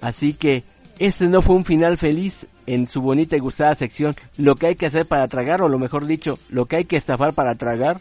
[0.00, 0.62] Así que
[0.98, 4.14] este no fue un final feliz en su bonita y gustada sección.
[4.36, 6.96] Lo que hay que hacer para tragar, o lo mejor dicho, lo que hay que
[6.96, 8.00] estafar para tragar.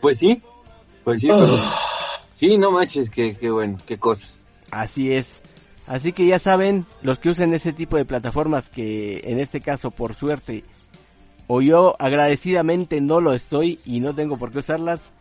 [0.00, 0.42] Pues sí.
[1.04, 1.56] Pues sí, pero...
[2.34, 4.28] Sí, no manches, qué, qué bueno, qué cosa.
[4.70, 5.42] Así es.
[5.90, 9.90] Así que ya saben, los que usen ese tipo de plataformas que en este caso
[9.90, 10.62] por suerte
[11.48, 15.12] o yo agradecidamente no lo estoy y no tengo por qué usarlas,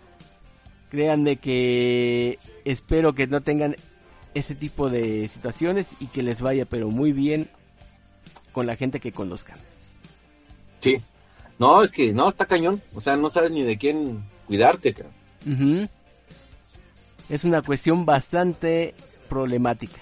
[0.92, 3.76] créanme que espero que no tengan
[4.36, 7.50] ese tipo de situaciones y que les vaya pero muy bien
[8.52, 9.58] con la gente que conozcan.
[10.82, 11.02] Sí.
[11.58, 12.80] No, es que no, está cañón.
[12.94, 14.94] O sea, no sabes ni de quién cuidarte.
[17.28, 18.94] Es una cuestión bastante
[19.28, 20.00] problemática.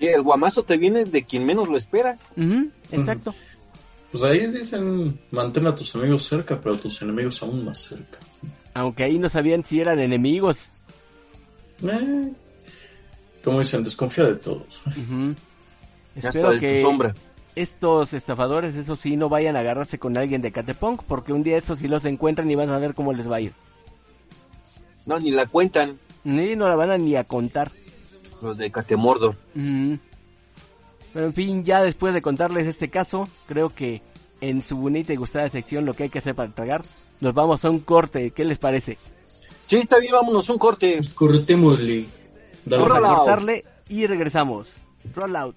[0.00, 2.16] El guamazo te viene de quien menos lo espera.
[2.90, 3.34] Exacto.
[4.10, 8.18] Pues ahí dicen, mantén a tus amigos cerca, pero a tus enemigos aún más cerca.
[8.74, 10.68] Aunque ahí no sabían si eran enemigos.
[11.82, 12.32] Eh,
[13.44, 14.82] como dicen, desconfía de todos.
[16.14, 17.14] Espero de que sombra.
[17.54, 21.56] estos estafadores, eso sí, no vayan a agarrarse con alguien de Catepunk, porque un día
[21.56, 23.52] esos sí los encuentran y van a ver cómo les va a ir.
[25.06, 27.72] No, ni la cuentan Ni no la van a ni a contar.
[28.42, 29.36] Los de Catemordor.
[29.54, 29.98] Ujú.
[31.12, 34.02] Pero en fin, ya después de contarles este caso, creo que
[34.40, 36.82] en su bonita y gustada sección lo que hay que hacer para tragar,
[37.20, 38.30] nos vamos a un corte.
[38.30, 38.98] ¿Qué les parece?
[39.66, 41.00] Sí, está bien, vámonos, un corte.
[41.14, 42.06] Cortémosle.
[42.66, 44.68] Vamos a cortarle y regresamos.
[45.14, 45.56] Roll out.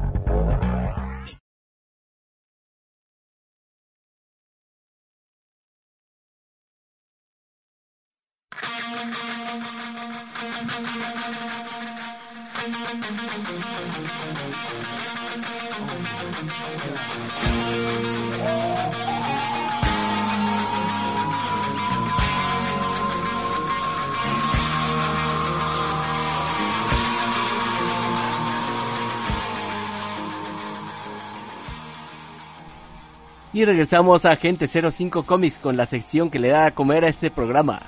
[33.61, 37.09] Y regresamos a Agente 05 Comics con la sección que le da a comer a
[37.09, 37.79] este programa.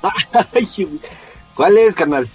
[1.56, 2.28] ¿Cuál es, carnal?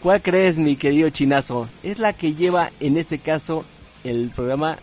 [0.00, 1.68] ¿Cuál crees, mi querido chinazo?
[1.82, 3.66] Es la que lleva en este caso
[4.02, 4.78] el programa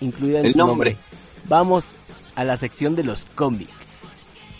[0.00, 0.92] incluida en El su nombre.
[0.92, 1.04] nombre.
[1.44, 1.94] Vamos
[2.34, 3.68] a la sección de los cómics.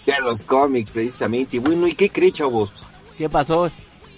[0.04, 1.58] De los cómics, precisamente.
[1.58, 2.74] Bueno, ¿y qué cree, chavos?
[3.16, 3.70] ¿Qué pasó?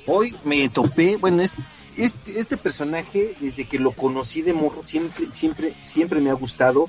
[0.08, 1.54] Hoy me topé, bueno, es,
[1.96, 6.88] este, este personaje, desde que lo conocí de morro, siempre, siempre, siempre me ha gustado.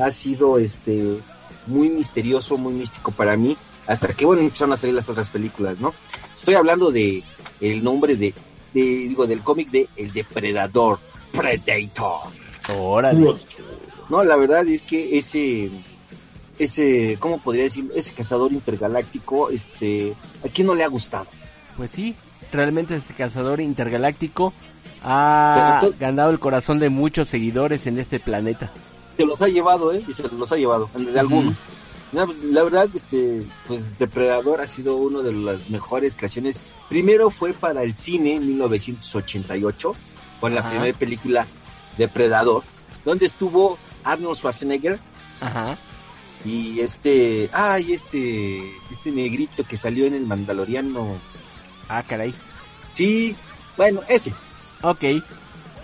[0.00, 1.18] Ha sido este
[1.66, 3.56] muy misterioso, muy místico para mí.
[3.86, 5.92] Hasta que, bueno, empezaron a salir las otras películas, ¿no?
[6.36, 7.22] Estoy hablando de
[7.60, 8.32] el nombre de,
[8.72, 10.98] de digo, del cómic de El Depredador,
[11.32, 12.30] Predator.
[12.76, 13.34] Órale.
[14.08, 15.70] No, la verdad es que ese,
[16.58, 17.90] ese, ¿cómo podría decir?
[17.94, 21.26] Ese cazador intergaláctico, este, ¿a quién no le ha gustado?
[21.76, 22.14] Pues sí,
[22.52, 24.52] realmente ese cazador intergaláctico
[25.02, 28.70] ha ganado el corazón de muchos seguidores en este planeta.
[29.20, 30.02] Se los ha llevado, ¿eh?
[30.08, 31.54] Y se los ha llevado, de algunos.
[32.10, 36.62] No, la verdad, este, pues Depredador ha sido uno de las mejores creaciones.
[36.88, 39.94] Primero fue para el cine en 1988,
[40.40, 40.70] con la Ajá.
[40.70, 41.46] primera película
[41.98, 42.62] Depredador,
[43.04, 44.98] donde estuvo Arnold Schwarzenegger
[45.42, 45.76] Ajá.
[46.46, 51.18] y este, ay, este, este negrito que salió en el Mandaloriano.
[51.90, 52.34] Ah, caray.
[52.94, 53.36] Sí,
[53.76, 54.32] bueno, ese,
[54.80, 55.02] Ok.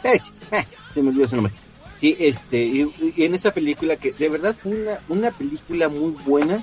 [0.02, 1.52] ese, eh, se me olvidó su nombre.
[2.00, 6.12] Sí, este, y, y en esa película que de verdad fue una, una película muy
[6.24, 6.62] buena,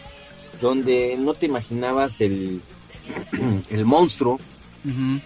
[0.61, 2.61] donde no te imaginabas el,
[3.69, 4.39] el monstruo,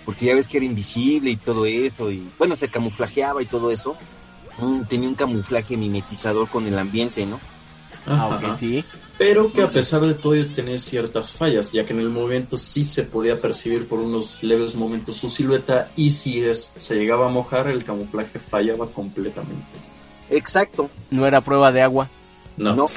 [0.05, 3.71] porque ya ves que era invisible y todo eso, y bueno, se camuflajeaba y todo
[3.71, 3.97] eso.
[4.59, 7.39] Mm, tenía un camuflaje mimetizador con el ambiente, ¿no?
[8.05, 8.51] Ah, Ajá.
[8.51, 8.83] ok, sí.
[9.17, 12.85] Pero que a pesar de todo tenía ciertas fallas, ya que en el momento sí
[12.85, 17.29] se podía percibir por unos leves momentos su silueta y si es, se llegaba a
[17.29, 19.65] mojar el camuflaje fallaba completamente.
[20.29, 20.89] Exacto.
[21.11, 22.09] No era prueba de agua.
[22.57, 22.87] No, No,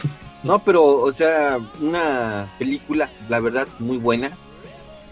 [0.43, 4.37] no, pero, o sea, una película, la verdad, muy buena.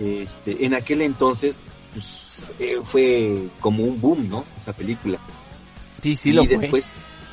[0.00, 1.54] Este, en aquel entonces,
[1.92, 4.44] pues, eh, fue como un boom, ¿no?
[4.61, 5.18] Esa película.
[6.02, 6.57] Sí, sí y lo fue.
[6.57, 6.87] después,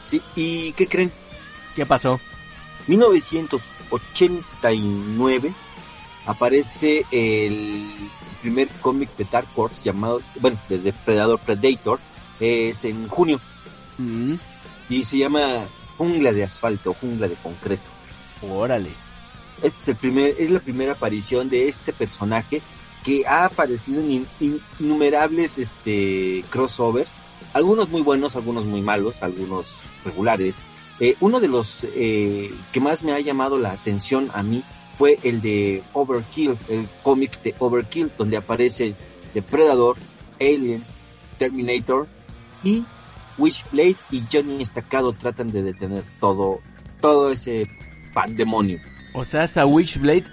[0.09, 1.11] sí, ¿y qué creen?
[1.75, 2.19] ¿Qué pasó?
[2.87, 5.53] 1989
[6.25, 7.85] aparece el
[8.41, 11.99] primer cómic de Dark Horse llamado, bueno, de Depredador Predator,
[12.39, 13.39] es en junio
[13.97, 14.33] Mm,
[14.89, 15.65] y se llama
[15.97, 17.83] Jungla de Asfalto, Jungla de Concreto.
[18.49, 18.89] órale.
[19.63, 22.61] Es, el primer, es la primera aparición de este personaje
[23.03, 27.11] que ha aparecido en in- in- innumerables este, crossovers,
[27.53, 30.55] algunos muy buenos, algunos muy malos, algunos regulares.
[30.99, 34.63] Eh, uno de los eh, que más me ha llamado la atención a mí
[34.97, 38.95] fue el de Overkill, el cómic de Overkill, donde aparece
[39.33, 39.97] Depredador,
[40.39, 40.83] Alien,
[41.37, 42.07] Terminator
[42.63, 42.83] y
[43.37, 46.59] Wishblade y Johnny Estacado tratan de detener todo,
[47.01, 47.69] todo ese
[48.13, 48.79] pandemonio.
[49.13, 50.25] O sea, hasta Witchblade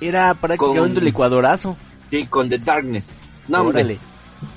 [0.00, 1.76] era prácticamente Con- un licuadorazo.
[2.10, 3.06] Sí, con The Darkness.
[3.48, 3.98] No, hombre, Órale.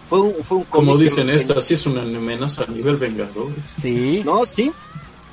[0.09, 3.73] fue un, fue un como dicen esta, sí es una amenaza a nivel Vengadores.
[3.77, 4.21] Sí.
[4.25, 4.71] No, sí.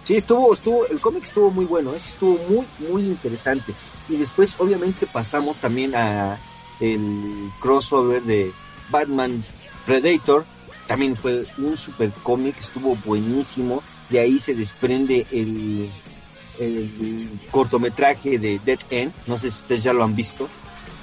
[0.05, 3.74] Sí, estuvo, estuvo, el cómic estuvo muy bueno, ese estuvo muy, muy interesante.
[4.09, 6.38] Y después, obviamente, pasamos también a
[6.79, 8.52] el crossover de
[8.90, 9.42] Batman
[9.85, 10.44] Predator.
[10.87, 13.83] También fue un super cómic, estuvo buenísimo.
[14.09, 15.90] De ahí se desprende el,
[16.61, 19.12] el cortometraje de Dead End.
[19.27, 20.49] No sé si ustedes ya lo han visto.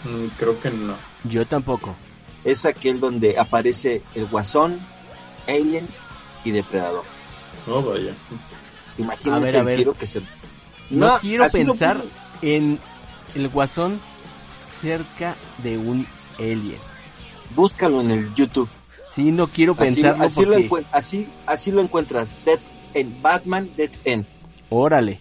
[0.06, 0.96] Mm, creo que no.
[1.26, 1.96] Yo tampoco.
[2.44, 4.80] Es aquel donde aparece el Guasón,
[5.48, 5.88] Alien
[6.46, 7.04] y Depredador.
[7.68, 8.14] No, vaya.
[8.98, 9.78] Imagínense A ver, a el ver.
[9.80, 10.22] tiro que se...
[10.90, 12.04] No, quiero así lo pensar
[12.42, 12.80] en
[13.36, 14.00] el guasón
[14.82, 16.06] cerca de un
[16.38, 16.78] alien.
[17.56, 18.70] Búscalo en el YouTube.
[19.14, 20.70] Sí, no quiero Así, pensarlo así lo, porque...
[20.70, 22.34] encuent- así, así lo encuentras.
[22.46, 22.60] Dead
[22.94, 24.26] End, Batman Dead End.
[24.70, 25.20] Órale.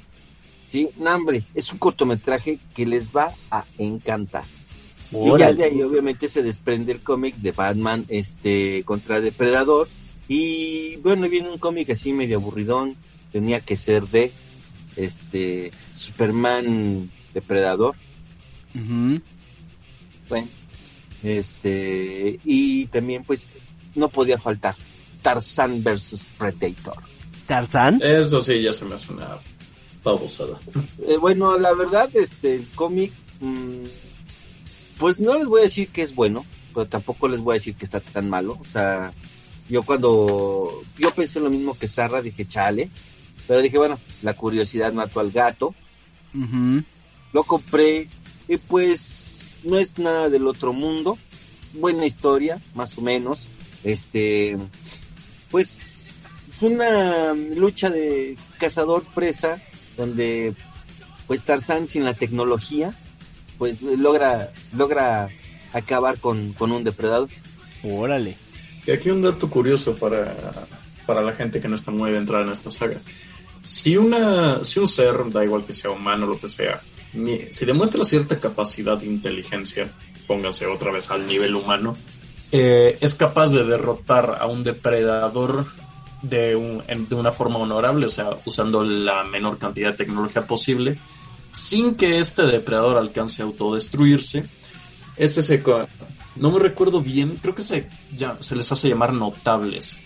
[0.68, 4.44] Sí, no, hombre, es un cortometraje que les va a encantar.
[5.11, 9.88] Y ya de ahí obviamente se desprende el cómic de Batman este contra Depredador.
[10.26, 12.96] Y bueno, viene un cómic así medio aburridón.
[13.31, 14.33] Tenía que ser de
[14.96, 17.94] este Superman Depredador.
[18.74, 19.20] Ujú.
[20.31, 20.48] Bueno,
[21.22, 23.46] este, y también pues
[23.94, 24.76] no podía faltar
[25.22, 26.96] Tarzan versus Predator.
[27.46, 28.00] ¿Tarzán?
[28.02, 29.38] Eso sí, ya se me hace una
[30.02, 30.59] babosada.
[31.07, 33.85] Eh, bueno, la verdad, este, el cómic, mm,
[34.98, 37.74] pues no les voy a decir que es bueno, pero tampoco les voy a decir
[37.74, 38.59] que está tan malo.
[38.61, 39.12] O sea,
[39.68, 42.90] yo cuando, yo pensé lo mismo que Sarra, dije, chale,
[43.46, 45.74] pero dije, bueno, la curiosidad mató al gato,
[47.33, 48.09] lo compré
[48.48, 51.18] y pues no es nada del otro mundo,
[51.74, 53.48] buena historia, más o menos,
[53.84, 54.56] este,
[55.50, 55.78] pues
[56.52, 59.60] es una lucha de cazador-presa
[59.96, 60.54] donde
[61.26, 62.94] pues Tarzán sin la tecnología
[63.58, 65.28] pues logra logra
[65.72, 67.28] acabar con, con un depredador.
[67.83, 68.37] Órale.
[68.87, 70.35] Y aquí un dato curioso para,
[71.06, 73.00] para la gente que no está muy adentrada en esta saga.
[73.64, 76.80] Si, una, si un ser, da igual que sea humano o lo que sea,
[77.50, 79.88] si demuestra cierta capacidad de inteligencia,
[80.26, 81.96] póngase otra vez al nivel humano,
[82.53, 85.67] eh, es capaz de derrotar a un depredador
[86.23, 90.98] de, un- de una forma honorable, o sea, usando la menor cantidad de tecnología posible,
[91.50, 94.44] sin que este depredador alcance a autodestruirse.
[95.17, 95.63] Este se,
[96.37, 99.96] no me recuerdo bien, creo que se, ya, se les hace llamar notables.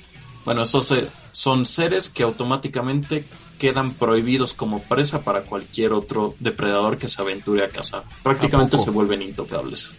[0.45, 0.93] Bueno, esos
[1.33, 3.25] son seres que automáticamente
[3.59, 8.05] quedan prohibidos como presa para cualquier otro depredador que se aventure a cazar.
[8.23, 9.91] Prácticamente se vuelven intocables.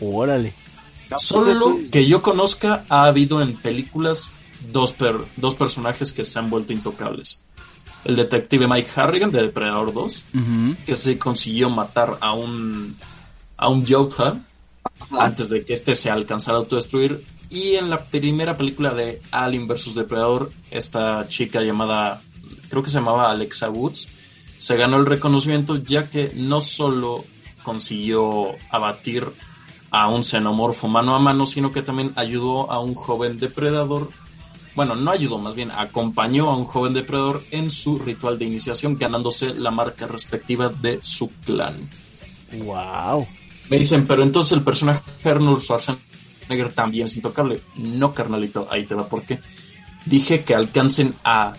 [0.00, 0.54] Órale.
[1.16, 4.32] Solo que yo conozca, ha habido en películas
[4.72, 4.94] dos,
[5.36, 7.42] dos personajes que se han vuelto intocables.
[8.04, 10.24] El detective Mike Harrigan de Depredador 2,
[10.86, 12.96] que se consiguió matar a un
[13.56, 14.36] a un Jotha
[15.18, 17.24] antes de que este se alcanzara a autodestruir.
[17.50, 22.22] Y en la primera película de Alien vs Depredador, esta chica llamada,
[22.68, 24.08] creo que se llamaba Alexa Woods,
[24.58, 27.24] se ganó el reconocimiento ya que no solo
[27.62, 29.26] consiguió abatir
[29.90, 34.10] a un xenomorfo mano a mano, sino que también ayudó a un joven depredador.
[34.74, 38.96] Bueno, no ayudó, más bien acompañó a un joven depredador en su ritual de iniciación,
[38.96, 41.88] ganándose la marca respectiva de su clan.
[42.52, 43.26] ¡Wow!
[43.68, 47.60] Me dicen, pero entonces el personaje Arnold Schwarzenegger también es intocable.
[47.76, 49.40] No, carnalito, ahí te va por qué.
[50.06, 51.54] Dije que alcancen a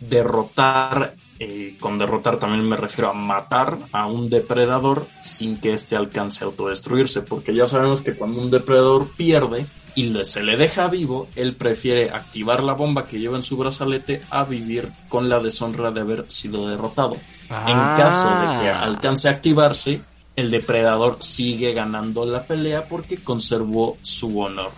[0.00, 1.14] derrotar,
[1.44, 6.44] eh, con derrotar también me refiero a matar a un depredador sin que éste alcance
[6.44, 9.66] a autodestruirse, porque ya sabemos que cuando un depredador pierde
[9.96, 14.20] y se le deja vivo, él prefiere activar la bomba que lleva en su brazalete
[14.30, 17.16] a vivir con la deshonra de haber sido derrotado.
[17.50, 18.82] En caso de que Ah.
[18.84, 20.00] alcance a activarse,
[20.36, 24.70] el depredador sigue ganando la pelea porque conservó su honor.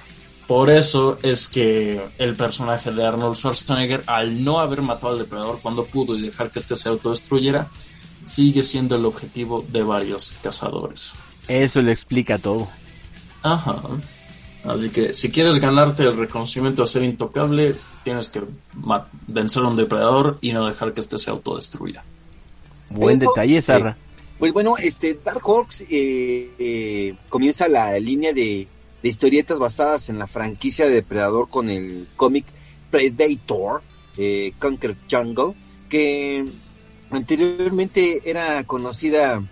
[0.47, 5.61] Por eso es que el personaje de Arnold Schwarzenegger, al no haber matado al depredador
[5.63, 7.69] cuando pudo y dejar que este se autodestruyera,
[8.25, 11.15] sigue siendo el objetivo de varios cazadores.
[11.49, 12.69] Eso lo explica todo.
[13.43, 13.77] Ajá.
[14.65, 18.43] Así que si quieres ganarte el reconocimiento de ser intocable, tienes que
[19.27, 22.03] vencer a un depredador y no dejar que este se autodestruya.
[22.91, 23.97] Buen Eso, detalle, Sarra.
[24.39, 28.67] Pues bueno, este Dark Horse eh, eh, comienza la línea de,
[29.05, 32.47] de historietas basadas en la franquicia de Depredador con el cómic
[32.91, 33.83] Predator,
[34.17, 35.53] eh, Conquer Jungle,
[35.91, 36.47] que
[37.11, 39.43] anteriormente era conocida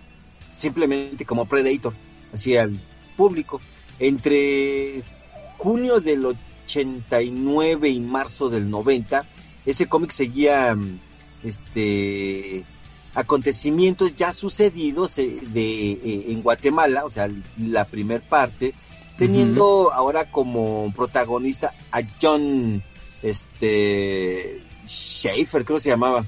[0.57, 1.93] simplemente como Predator,
[2.33, 2.79] así al
[3.15, 3.61] público.
[3.99, 5.03] Entre
[5.59, 9.23] junio del 89 y marzo del 90,
[9.67, 10.99] ese cómic seguía mm,
[11.43, 12.63] este
[13.13, 17.29] acontecimientos ya sucedidos eh, de, eh, en Guatemala, o sea,
[17.59, 18.73] la primer parte,
[19.17, 22.81] teniendo ahora como protagonista a John
[23.21, 26.25] este Schaefer, creo que se llamaba,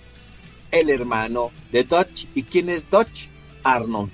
[0.72, 2.28] el hermano de Dutch.
[2.36, 3.28] ¿Y quién es Dutch?
[3.64, 4.12] Arnold.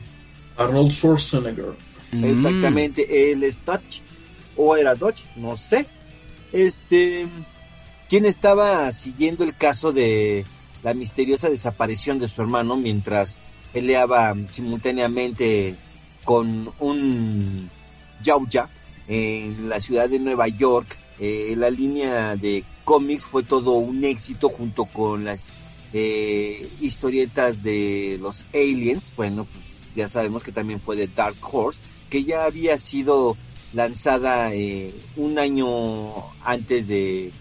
[0.57, 1.73] Arnold Schwarzenegger.
[2.11, 2.25] Mm.
[2.25, 4.01] Exactamente, él es Dutch.
[4.57, 5.85] O era Dutch, no sé.
[6.51, 7.27] Este,
[8.09, 10.45] ¿quién estaba siguiendo el caso de
[10.83, 13.37] la misteriosa desaparición de su hermano mientras
[13.71, 15.75] peleaba simultáneamente
[16.23, 17.69] con un
[18.21, 18.69] Yauja
[19.07, 20.97] en la ciudad de Nueva York?
[21.19, 25.41] Eh, la línea de cómics fue todo un éxito junto con las
[25.93, 29.13] eh, historietas de los aliens.
[29.15, 29.63] Bueno, pues
[29.95, 33.37] ya sabemos que también fue de Dark Horse, que ya había sido
[33.73, 37.31] lanzada eh, un año antes de,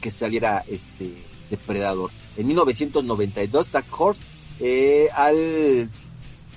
[0.00, 1.14] que saliera este
[1.48, 2.10] Depredador.
[2.36, 5.88] En 1992, Dark Horse, al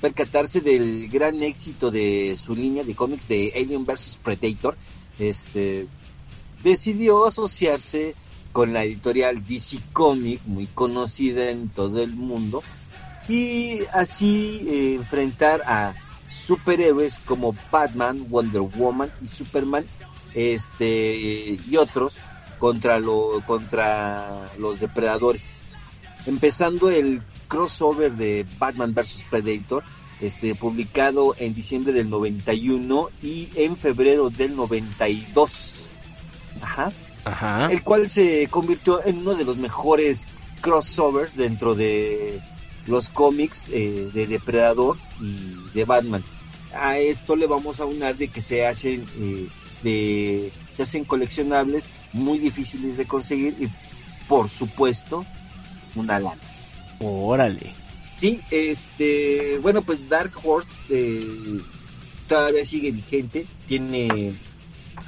[0.04, 4.76] percatarse del gran éxito de su línea de cómics de Alien vs Predator,
[5.18, 5.88] este
[6.62, 8.14] decidió asociarse
[8.52, 12.62] con la editorial DC Comic, muy conocida en todo el mundo,
[13.30, 15.94] y así eh, enfrentar a
[16.28, 19.86] superhéroes como Batman, Wonder Woman y Superman,
[20.34, 22.18] este y otros
[22.60, 23.00] contra
[23.48, 25.46] contra los depredadores.
[26.26, 29.84] Empezando el crossover de Batman vs Predator,
[30.22, 35.90] este publicado en diciembre del 91 y en febrero del 92.
[36.62, 36.92] Ajá
[37.26, 37.72] Ajá.
[37.72, 40.28] el cual se convirtió en uno de los mejores
[40.62, 42.40] crossovers dentro de
[42.86, 46.24] los cómics eh, de Depredador y de Batman.
[46.76, 49.48] A esto le vamos a unar de que se hacen eh,
[49.84, 53.68] de se hacen coleccionables muy difíciles de conseguir y
[54.28, 55.26] por supuesto
[55.96, 56.42] una lana.
[57.00, 57.74] Órale.
[58.18, 61.60] Sí, este, bueno, pues Dark Horse eh,
[62.28, 64.34] todavía sigue vigente, tiene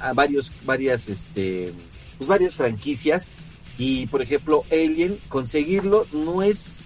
[0.00, 1.72] a varios, varias, este,
[2.18, 3.30] pues varias franquicias
[3.78, 6.84] y por ejemplo Alien, conseguirlo no es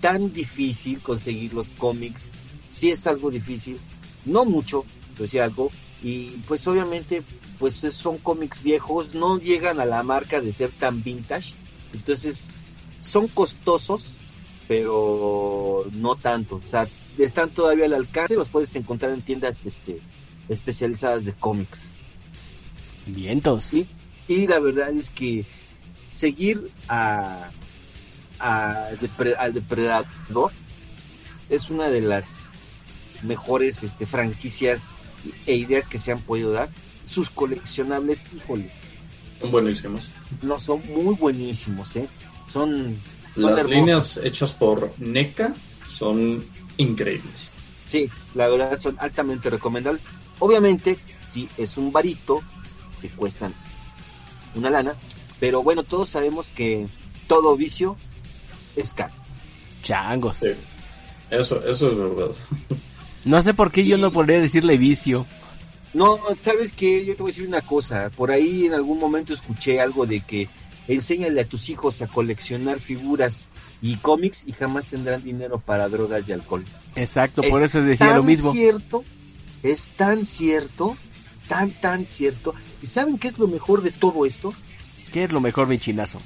[0.00, 2.28] tan difícil conseguir los cómics,
[2.70, 3.78] sí es algo difícil,
[4.24, 4.84] no mucho,
[5.16, 5.70] pero sí algo
[6.02, 7.22] y pues obviamente
[7.58, 11.54] pues son cómics viejos, no llegan a la marca de ser tan vintage,
[11.92, 12.48] entonces
[12.98, 14.16] son costosos,
[14.72, 16.56] pero no tanto.
[16.66, 20.00] O sea, están todavía al alcance, los puedes encontrar en tiendas este,
[20.48, 21.80] especializadas de cómics.
[23.06, 23.74] Vientos.
[23.74, 23.86] Y,
[24.28, 25.44] y la verdad es que
[26.10, 27.50] seguir a,
[28.40, 30.52] a depre- al depredador
[31.50, 32.24] es una de las
[33.22, 34.84] mejores este, franquicias
[35.46, 36.70] e ideas que se han podido dar.
[37.06, 38.70] Sus coleccionables, híjole,
[39.38, 40.08] Son buenísimos.
[40.40, 42.08] no son muy buenísimos, ¿eh?
[42.50, 42.96] Son, son
[43.36, 45.54] Las líneas hechas por NECA
[45.86, 46.44] son
[46.76, 47.50] increíbles.
[47.88, 50.02] Sí, la verdad son altamente recomendables.
[50.38, 50.98] Obviamente,
[51.30, 52.40] si es un varito,
[53.00, 53.54] se cuestan
[54.54, 54.94] una lana,
[55.40, 56.86] pero bueno, todos sabemos que
[57.26, 57.96] todo vicio
[58.76, 59.14] es caro.
[59.82, 60.36] Changos.
[60.36, 60.52] Sí.
[61.30, 62.36] Eso, eso es verdad.
[63.24, 65.26] No sé por qué yo no podría decirle vicio.
[65.94, 68.10] No, sabes que yo te voy a decir una cosa.
[68.10, 70.48] Por ahí en algún momento escuché algo de que
[70.88, 73.48] enséñale a tus hijos a coleccionar figuras
[73.80, 76.64] y cómics y jamás tendrán dinero para drogas y alcohol.
[76.96, 78.52] Exacto, por Es eso decía lo mismo.
[78.52, 79.04] cierto,
[79.62, 80.96] es tan cierto,
[81.48, 82.54] tan, tan cierto.
[82.82, 84.52] ¿Y saben qué es lo mejor de todo esto?
[85.12, 86.20] ¿Qué es lo mejor, mi chinazo?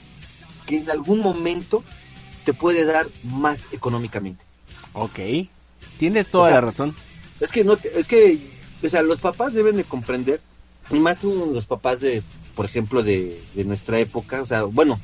[0.67, 1.83] Que en algún momento
[2.45, 4.43] te puede dar más económicamente.
[4.93, 5.19] Ok.
[5.99, 6.95] Tienes toda O sea, la razón.
[7.41, 8.39] Es que no, es que,
[8.83, 10.41] o sea, los papás deben de comprender,
[10.91, 12.23] y más los papás de,
[12.57, 14.99] por ejemplo, de, de nuestra época, o sea, bueno,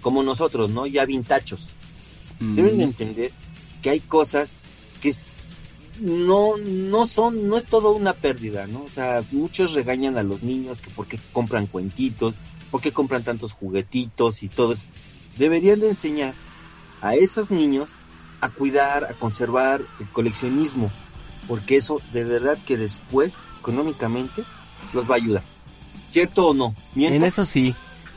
[0.00, 0.86] como nosotros, ¿no?
[0.86, 1.68] Ya vintachos.
[2.40, 3.32] Deben de Mm, entender
[3.82, 4.48] que hay cosas
[5.00, 5.14] que
[6.00, 8.82] no, no son, no es todo una pérdida, ¿no?
[8.82, 12.34] O sea, muchos regañan a los niños que por qué compran cuentitos,
[12.70, 14.82] por qué compran tantos juguetitos y todo eso.
[15.36, 16.34] Deberían de enseñar
[17.02, 17.90] a esos niños
[18.40, 20.90] a cuidar, a conservar el coleccionismo,
[21.46, 24.44] porque eso de verdad que después, económicamente,
[24.92, 25.55] los va a ayudar.
[26.16, 26.74] ¿Cierto o no?
[26.94, 27.14] ¿Miento?
[27.14, 27.74] En eso sí.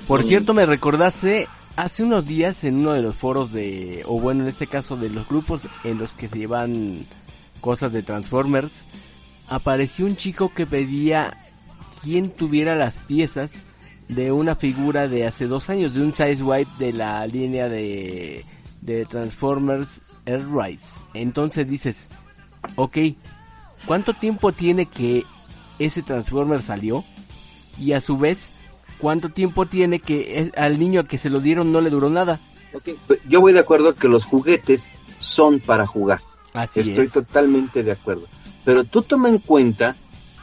[0.08, 0.28] Por Mm.
[0.30, 4.48] cierto, me recordaste hace unos días en uno de los foros de, o bueno, en
[4.48, 7.06] este caso de los grupos en los que se llevan
[7.60, 8.86] cosas de Transformers,
[9.50, 11.34] apareció un chico que pedía
[12.02, 13.52] quien tuviera las piezas
[14.08, 18.46] de una figura de hace dos años, de un size wipe de la línea de,
[18.80, 20.86] de Transformers Earthrise.
[21.14, 22.08] Entonces dices,
[22.78, 22.98] ok,
[23.86, 25.26] ¿cuánto tiempo tiene que
[25.80, 27.04] ese Transformer salió?
[27.80, 28.40] Y a su vez,
[28.98, 32.40] ¿cuánto tiempo tiene que es- al niño que se lo dieron no le duró nada?
[32.74, 36.22] Ok, pues, Yo voy de acuerdo que los juguetes son para jugar.
[36.54, 37.12] Así Estoy es.
[37.12, 38.28] totalmente de acuerdo.
[38.66, 39.96] Pero tú toma en cuenta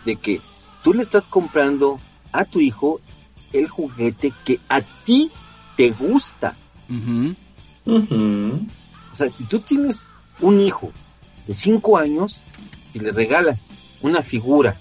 [0.05, 0.41] de que
[0.83, 2.01] tú le estás comprando
[2.33, 3.01] a tu hijo
[3.53, 5.31] el juguete que a ti
[5.77, 6.57] te gusta.
[6.91, 7.35] Ujú.
[7.85, 8.61] Ujú.
[9.13, 10.07] O sea, si tú tienes
[10.41, 10.91] un hijo
[11.47, 12.41] de 5 años
[12.93, 13.67] y le regalas
[14.03, 14.77] una figura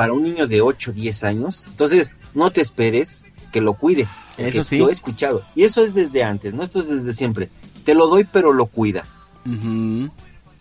[0.00, 3.20] para un niño de 8 o 10 años, entonces no te esperes
[3.52, 4.08] que lo cuide.
[4.38, 4.78] Eso sí.
[4.78, 5.42] Yo he escuchado.
[5.54, 6.62] Y eso es desde antes, ¿no?
[6.62, 7.50] Esto es desde siempre.
[7.84, 9.10] Te lo doy, pero lo cuidas.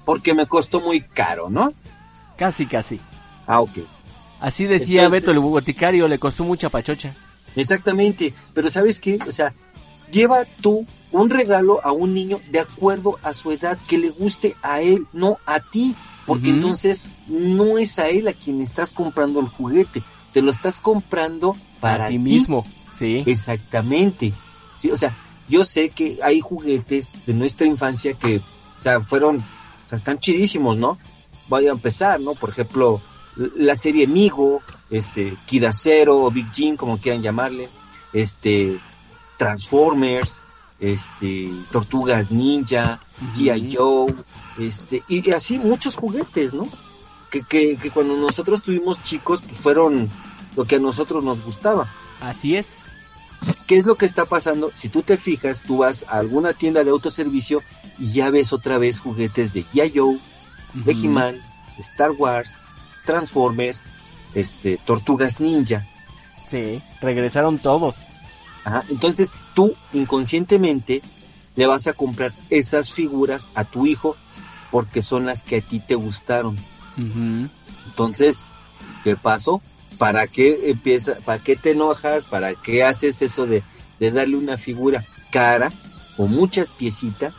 [0.04, 1.72] Porque me costó muy caro, ¿no?
[2.36, 3.00] Casi, casi.
[3.48, 3.78] Ah, ok.
[4.42, 7.16] Así decía Entonces- Beto el boticario, le costó mucha pachocha.
[7.56, 8.34] Exactamente.
[8.54, 9.20] Pero ¿sabes qué?
[9.26, 9.54] O sea,
[10.12, 14.58] lleva tú un regalo a un niño de acuerdo a su edad, que le guste
[14.62, 15.96] a él, no a ti.
[16.30, 20.04] Porque entonces no es a él a quien estás comprando el juguete.
[20.32, 22.66] Te lo estás comprando para a ti mismo.
[22.96, 23.24] Sí.
[23.26, 24.32] Exactamente.
[24.80, 25.16] Sí, o sea,
[25.48, 30.20] yo sé que hay juguetes de nuestra infancia que, o sea, fueron, o sea, están
[30.20, 30.98] chidísimos, ¿no?
[31.48, 32.36] Voy a empezar, ¿no?
[32.36, 33.02] Por ejemplo,
[33.56, 34.62] la serie Migo,
[34.92, 37.68] este, Kidacero o Big Jim, como quieran llamarle,
[38.14, 38.80] este,
[39.38, 40.36] Transformers,
[40.80, 43.00] este, Tortugas Ninja,
[43.36, 43.76] G.I.
[43.76, 44.14] Joe,
[44.58, 46.68] este, y así muchos juguetes, ¿no?
[47.30, 50.10] Que, que, que cuando nosotros tuvimos chicos, pues fueron
[50.56, 51.88] lo que a nosotros nos gustaba.
[52.22, 52.86] Así es.
[53.68, 54.72] ¿Qué es lo que está pasando?
[54.76, 57.62] Si tú te fijas, tú vas a alguna tienda de autoservicio
[57.98, 59.94] y ya ves otra vez juguetes de G.I.
[59.96, 60.18] Joe,
[60.74, 61.06] de Ujú.
[61.06, 61.38] He-Man,
[61.78, 62.50] Star Wars,
[63.06, 63.80] Transformers,
[64.34, 65.86] este, Tortugas Ninja.
[66.48, 66.82] Sí.
[67.00, 67.96] Regresaron todos.
[68.70, 71.02] Ajá, Entonces tú inconscientemente
[71.56, 74.16] le vas a comprar esas figuras a tu hijo
[74.72, 76.58] porque son las que a ti te gustaron.
[77.88, 78.38] Entonces,
[79.04, 79.62] ¿qué pasó?
[79.98, 82.26] ¿Para qué empieza, para qué te enojas?
[82.26, 83.64] ¿Para qué haces eso de,
[84.00, 85.72] de darle una figura cara
[86.18, 87.34] o muchas piecitas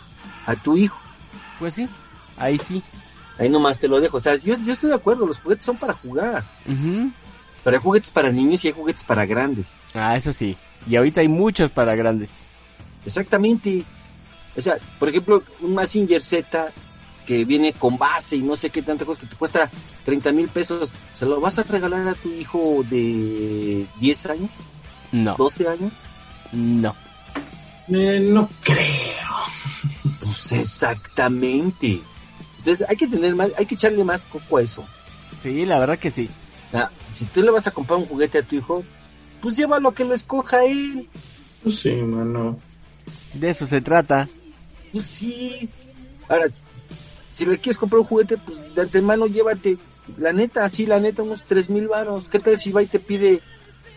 [0.47, 0.99] a tu hijo?
[1.59, 1.89] Pues sí.
[2.37, 2.83] Ahí sí.
[3.39, 4.17] Ahí nomás te lo dejo.
[4.17, 6.45] O sea, yo, yo estoy de acuerdo, los juguetes son para jugar.
[6.67, 7.13] Ujú.
[7.63, 9.67] Pero hay juguetes para niños y hay juguetes para grandes.
[9.95, 10.57] Ah, eso sí.
[10.89, 12.31] Y ahorita hay muchos para grandes.
[13.05, 13.85] Exactamente.
[14.57, 16.67] O sea, por ejemplo, un Massinger Z
[17.27, 19.71] que viene con base y no sé qué tanta cosa que te cuesta
[20.05, 24.51] 30 mil pesos, ¿se lo vas a regalar a tu hijo de 10 años,
[25.13, 25.37] No.
[25.37, 25.93] 12 años?
[26.53, 26.97] No.
[27.89, 28.81] Eh, no creo.
[30.21, 32.01] Pues exactamente.
[32.59, 34.85] Entonces hay que tener más, hay que echarle más coco a eso.
[35.41, 36.29] Sí, la verdad que sí.
[36.73, 38.85] Ah, si tú le vas a comprar un juguete a tu hijo,
[39.41, 41.09] pues llévalo a que lo escoja él.
[41.63, 42.59] Pues sí, mano.
[43.35, 44.29] De eso se trata.
[44.93, 45.69] Pues sí.
[46.29, 46.47] Ahora,
[47.33, 49.77] si le quieres comprar un juguete, pues de antemano llévate,
[50.19, 52.27] la neta, así la neta, unos tres mil varos.
[52.31, 53.41] ¿Qué tal si va y te pide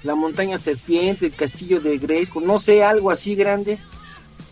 [0.03, 3.79] la montaña serpiente, el castillo de Grayskull, no sé, algo así grande?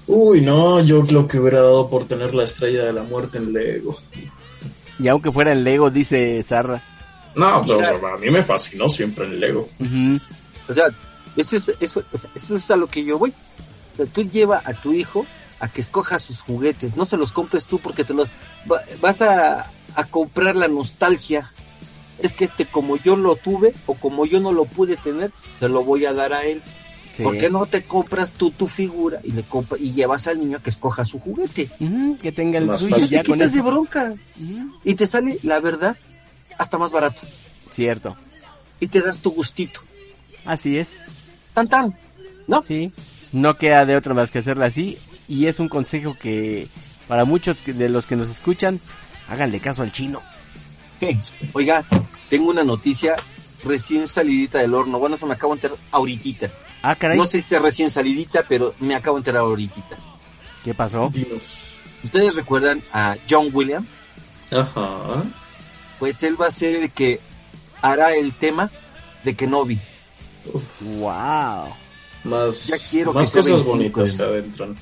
[0.07, 3.53] Uy, no, yo lo que hubiera dado por tener la estrella de la muerte en
[3.53, 3.95] Lego.
[4.99, 6.83] Y aunque fuera en Lego, dice Zarra.
[7.35, 9.69] No, pues, o sea, a mí me fascinó siempre el Lego.
[9.79, 10.19] Ujú.
[10.71, 10.85] O sea,
[11.35, 13.33] eso es, eso, o sea, eso es a lo que yo voy.
[13.93, 15.25] O sea, tú lleva a tu hijo
[15.59, 18.27] a que escoja sus juguetes, no se los compres tú porque te los
[18.71, 21.51] va- vas a, a comprar la nostalgia.
[22.19, 25.69] Es que este como yo lo tuve o como yo no lo pude tener, se
[25.69, 26.61] lo voy a dar a él.
[27.11, 27.23] Sí.
[27.23, 30.57] ¿Por qué no te compras tú tu figura y le compra, y llevas al niño
[30.57, 31.69] a que escoja su juguete?
[32.21, 34.13] Que tenga el Más suyo ya te quitas de bronca
[34.83, 35.97] y te sale, la verdad,
[36.57, 37.21] hasta más barato.
[37.69, 38.15] Cierto.
[38.79, 39.81] Y te das tu gustito.
[40.45, 40.99] Así es.
[41.53, 41.97] Tan tan.
[42.47, 42.63] ¿No?
[42.63, 42.91] Sí.
[43.31, 44.97] No queda de otra más que hacerla así.
[45.27, 46.67] Y es un consejo que
[47.07, 48.79] para muchos que- de los que nos escuchan,
[49.29, 50.21] háganle caso al chino.
[51.53, 51.83] Oiga,
[52.29, 53.15] tengo una noticia
[53.63, 54.99] recién salidita del horno.
[54.99, 56.51] Bueno, eso me acabo de enterar ahorita.
[56.83, 57.17] Ah, caray.
[57.17, 59.75] No sé si es recién salidita, pero me acabo de enterar ahorita.
[60.63, 61.09] ¿Qué pasó?
[61.11, 61.77] Dinos.
[62.03, 63.87] ¿Ustedes recuerdan a John Williams?
[64.51, 65.23] Ajá.
[65.99, 67.19] Pues él va a ser el que
[67.81, 68.69] hará el tema
[69.23, 69.79] de Kenobi.
[70.81, 71.73] Wow.
[72.23, 74.75] Más, Ya quiero más que cosas 25 bonitas de- adentran.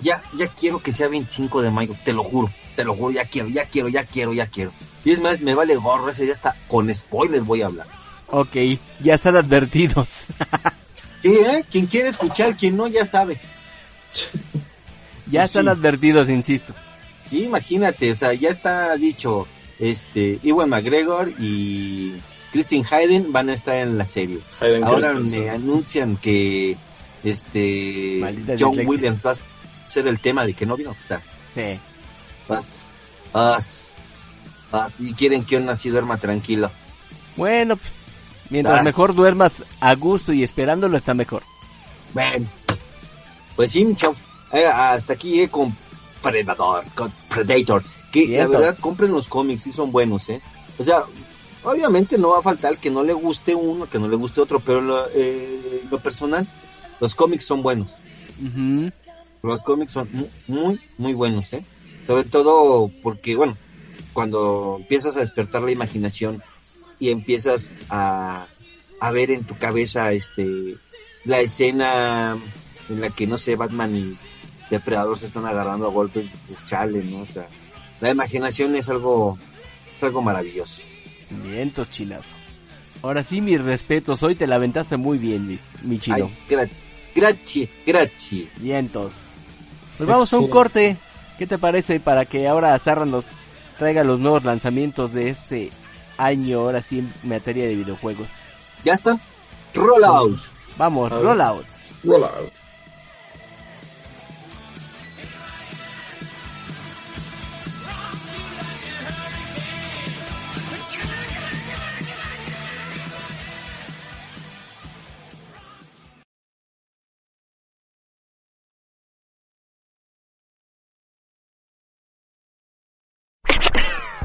[0.00, 3.24] Ya, ya quiero que sea 25 de mayo, te lo juro, te lo juro, ya
[3.24, 4.72] quiero, ya quiero, ya quiero, ya quiero.
[5.04, 7.86] Y es más, me vale gorro, ese ya está, con spoilers voy a hablar.
[8.28, 8.56] Ok,
[9.00, 10.26] ya están advertidos.
[11.22, 11.64] Sí, ¿eh?
[11.68, 13.40] Quien quiere escuchar, quien no, ya sabe.
[15.26, 15.68] ya Pues están sí.
[15.70, 16.72] advertidos, insisto.
[17.28, 19.48] Sí, imagínate, o sea, ya está dicho,
[19.80, 22.14] este, Ewan McGregor y
[22.56, 24.40] Christine Hayden van a estar en la serie.
[24.60, 25.44] Hayden Ahora Christensen.
[25.44, 26.74] me anuncian que,
[27.22, 28.88] este, Maldita John dislexia.
[28.90, 31.20] Williams va a ser el tema de que no vino, o sea,
[31.54, 31.78] Sí.
[32.48, 32.66] vas,
[33.32, 33.90] vas,
[34.72, 36.70] vas, y quieren que uno así duerma tranquilo.
[37.36, 37.92] Bueno, pues,
[38.48, 41.42] mientras mejor duermas a gusto y esperándolo está mejor.
[42.14, 42.46] Bueno,
[43.54, 44.16] pues sí, chao.
[44.52, 45.76] Eh, hasta aquí llegué con
[46.22, 47.84] Predator, con Predator.
[48.10, 50.40] Que la verdad compren los cómics, sí son buenos, ¿eh?
[50.78, 51.04] O sea,
[51.66, 54.40] obviamente no va a faltar el que no le guste uno, que no le guste
[54.40, 56.46] otro, pero lo, eh, lo personal,
[57.00, 57.88] los cómics son buenos.
[59.42, 61.64] Los cómics son mu- muy, muy buenos, ¿eh?
[62.06, 63.56] Sobre todo porque, bueno,
[64.12, 66.42] cuando empiezas a despertar la imaginación
[66.98, 68.46] y empiezas a,
[69.00, 70.76] a ver en tu cabeza este
[71.24, 72.36] la escena
[72.88, 74.16] en la que, no sé, Batman y
[74.70, 76.26] Depredador se están agarrando a golpes,
[76.66, 77.22] chale, ¿no?
[77.22, 77.46] O sea,
[78.00, 79.36] la imaginación es algo,
[79.96, 80.80] es algo maravilloso.
[81.30, 82.36] Vientos, chilazo.
[83.02, 84.22] Ahora sí, mis respetos.
[84.22, 86.30] Hoy te la aventaste muy bien, mi, mi chino.
[87.14, 88.48] Gracias, gracias.
[88.56, 89.14] Vientos.
[89.96, 90.96] Pues vamos a un corte.
[91.38, 93.24] ¿Qué te parece para que ahora Zarra nos
[93.78, 95.70] traiga los nuevos lanzamientos de este
[96.16, 98.28] año, ahora sí, en materia de videojuegos?
[98.84, 99.18] ¿Ya está?
[99.74, 100.38] Roll out.
[100.76, 102.52] Vamos, A ver.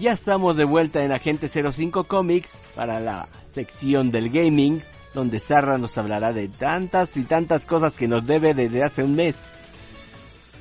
[0.00, 4.82] Ya estamos de vuelta en Agente 05 Comics para la sección del gaming,
[5.14, 9.14] donde Zarra nos hablará de tantas y tantas cosas que nos debe desde hace un
[9.16, 9.36] mes.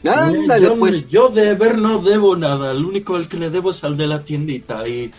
[0.06, 1.08] Ándale, yo, pues.
[1.10, 2.72] yo de ver no debo nada.
[2.72, 4.88] El único al que le debo es al de la tiendita.
[4.88, 5.12] Y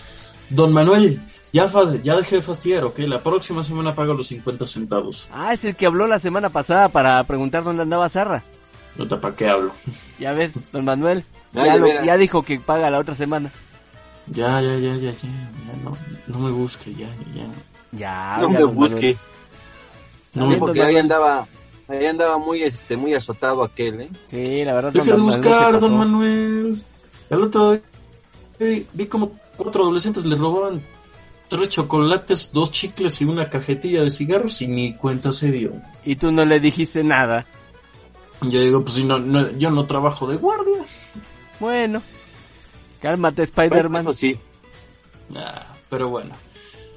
[0.49, 1.21] don Manuel,
[1.53, 1.71] ya,
[2.03, 2.99] ya dejé de fastidiar, ¿ok?
[3.01, 5.29] La próxima semana pago los 50 centavos.
[5.33, 8.43] Ah, es el que habló la semana pasada para preguntar dónde andaba Zarra.
[8.97, 9.73] No te pa' qué hablo.
[10.19, 13.53] Ya ves, don Manuel, Ay, ya, lo- ya dijo que paga la otra semana.
[14.31, 15.13] Ya, ya, ya, ya, ya.
[15.13, 15.93] ya no,
[16.29, 17.47] no me busque, ya, ya.
[17.93, 19.17] Ya, no me busque.
[20.35, 21.47] No me porque ahí andaba,
[21.89, 24.11] ahí andaba muy, este, muy azotado aquel, ¿eh?
[24.27, 24.93] Sí, la verdad.
[24.93, 26.85] Deje de buscar, don Manuel.
[27.29, 27.79] El otro
[28.61, 30.81] vi, vi como cuatro adolescentes le robaban
[31.49, 35.73] tres chocolates, dos chicles y una cajetilla de cigarros y ni cuenta se dio.
[36.05, 37.45] Y tú no le dijiste nada.
[38.43, 40.83] Yo digo, pues si no, no- yo no trabajo de guardia.
[41.59, 42.01] Bueno.
[43.01, 44.03] Cálmate, Spider-Man.
[44.03, 44.37] Eso sí.
[45.37, 46.35] Ah, pero bueno,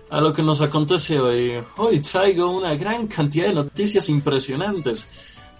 [0.10, 1.64] a lo que nos acontece hoy.
[1.78, 5.08] Hoy traigo una gran cantidad de noticias impresionantes.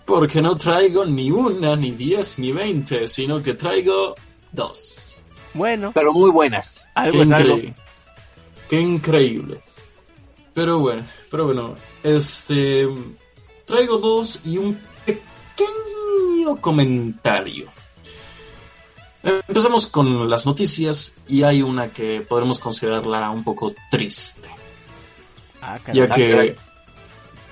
[0.05, 4.15] Porque no traigo ni una, ni diez, ni veinte, sino que traigo
[4.51, 5.15] dos.
[5.53, 6.83] Bueno, Pero muy buenas.
[6.93, 7.49] algo Qué es algo.
[7.53, 7.75] increíble.
[8.69, 9.61] Qué increíble.
[10.53, 12.85] Pero bueno, pero bueno, este
[13.65, 17.67] traigo dos y un pequeño comentario.
[19.24, 24.49] Empezamos con las noticias y hay una que podremos considerarla un poco triste,
[25.61, 26.55] Ah, ya que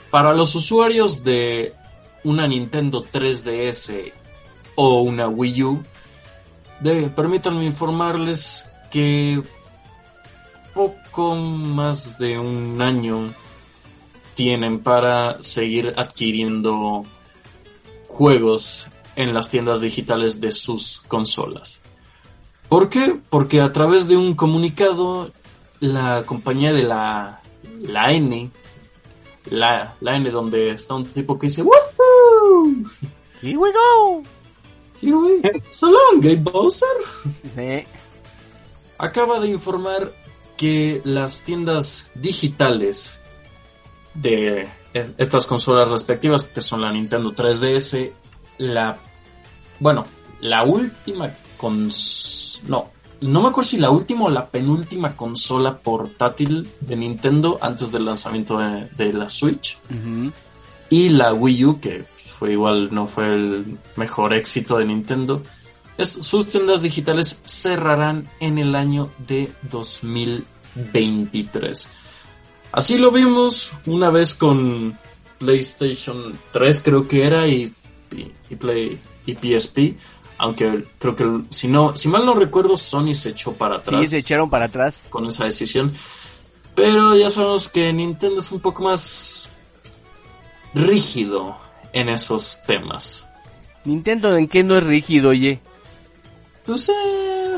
[0.10, 1.74] para los usuarios de
[2.26, 4.12] una Nintendo 3DS
[4.76, 5.84] o una Wii U,
[6.82, 9.42] de- permítanme informarles que
[10.74, 13.34] poco más de un año
[14.36, 17.04] tienen para seguir adquiriendo
[18.08, 18.88] juegos
[19.22, 21.82] en las tiendas digitales de sus consolas.
[22.70, 23.20] ¿Por qué?
[23.30, 25.32] Porque a través de un comunicado
[25.80, 27.42] la compañía de la,
[27.82, 28.50] la N,
[29.50, 32.84] la, la N donde está un tipo que dice ¡Woohoo!
[33.42, 34.24] Here we go.
[35.02, 36.88] Here we- So long, Game Bowser.
[37.56, 37.84] Sí.
[38.98, 40.14] acaba de informar
[40.56, 43.20] que las tiendas digitales
[44.14, 44.68] de
[45.18, 48.12] estas consolas respectivas, que son la Nintendo 3DS,
[48.60, 49.00] la...
[49.82, 50.06] Bueno,
[50.42, 52.62] la última cons...
[52.68, 57.92] No, no me acuerdo si la última o la penúltima consola portátil de Nintendo antes
[57.92, 59.78] del lanzamiento de, de la Switch.
[60.90, 62.06] Y la Wii U, que
[62.38, 65.42] fue igual, no fue el mejor éxito de Nintendo.
[65.98, 69.52] Es- sus tiendas digitales cerrarán en el año de
[70.76, 71.88] 2023.
[72.72, 74.98] Así lo vimos una vez con
[75.40, 77.74] PlayStation 3 creo que era y,
[78.16, 79.98] y, y Play y PSP.
[80.38, 84.08] Aunque creo que si no, si mal no recuerdo, Sony se echó para atrás Sí,
[84.08, 85.04] se echaron para atrás.
[85.10, 85.94] con esa decisión.
[86.74, 89.50] Pero ya sabemos que Nintendo es un poco más
[90.74, 91.58] rígido
[91.94, 93.28] en esos temas.
[93.86, 95.60] Nintendo, ¿en qué no es rígido, oye?
[96.66, 96.94] Pues eh,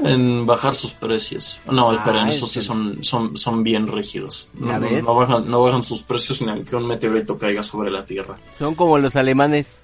[0.06, 1.60] en bajar sus precios.
[1.70, 4.50] No, Ah, esperen, eso sí son, son, son bien rígidos.
[4.60, 8.06] ¿Ya No, no bajan, no bajan sus precios ni aunque un meteorito caiga sobre la
[8.06, 8.38] Tierra.
[8.58, 9.82] Son como los alemanes.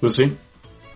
[0.00, 0.34] Pues sí.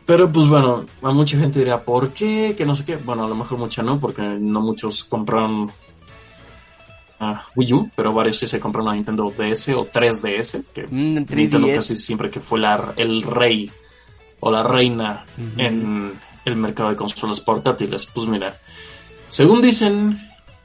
[0.07, 2.55] Pero pues bueno, a mucha gente dirá, ¿por qué?
[2.57, 2.97] Que no sé qué.
[2.97, 5.71] Bueno, a lo mejor mucha no, porque no muchos compraron
[7.21, 11.15] ah, Wii U, pero varios sí se compraron una Nintendo DS o 3DS, que Mm,
[11.15, 11.75] Nintendo 3DS.
[11.77, 13.71] casi siempre que fue la, el rey
[14.41, 15.25] o la reina
[15.57, 16.13] en
[16.45, 18.07] el mercado de consolas portátiles.
[18.13, 18.59] Pues mira,
[19.31, 20.19] según dicen,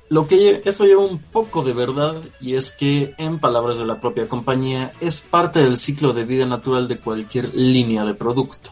[0.10, 4.02] lo que esto lleva un poco de verdad y es que, en palabras de la
[4.02, 8.72] propia compañía, es parte del ciclo de vida natural de cualquier línea de producto.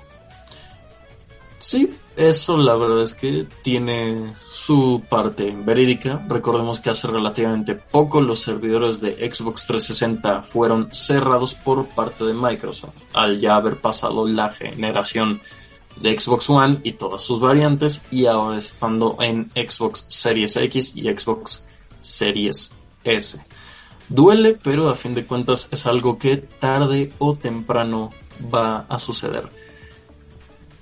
[1.68, 6.26] Sí, eso la verdad es que tiene su parte verídica.
[6.30, 12.34] Recordemos que hace relativamente poco los servidores de Xbox 360 fueron cerrados por parte de
[12.34, 15.42] Microsoft, al ya haber pasado la generación
[15.98, 21.12] de Xbox One y todas sus variantes y ahora estando en Xbox Series X y
[21.12, 21.66] Xbox
[22.00, 23.44] Series S.
[24.08, 28.12] Duele, pero a fin de cuentas es algo que tarde o temprano
[28.54, 29.67] va a suceder.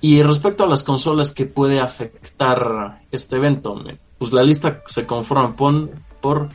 [0.08, 3.80] Y respecto a las consolas que puede afectar este evento,
[4.18, 5.90] pues la lista se conforma pon-
[6.20, 6.48] por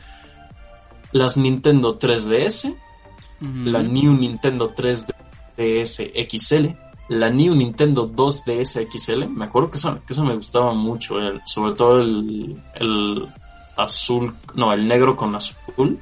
[1.12, 2.74] las Nintendo 3DS,
[3.64, 6.66] la New Nintendo 3DS XL,
[7.08, 9.26] la New Nintendo 2DS XL.
[9.28, 13.28] Me acuerdo que eso, que eso me gustaba mucho, el- sobre todo el, el
[13.76, 15.98] azul, no, el negro con azul.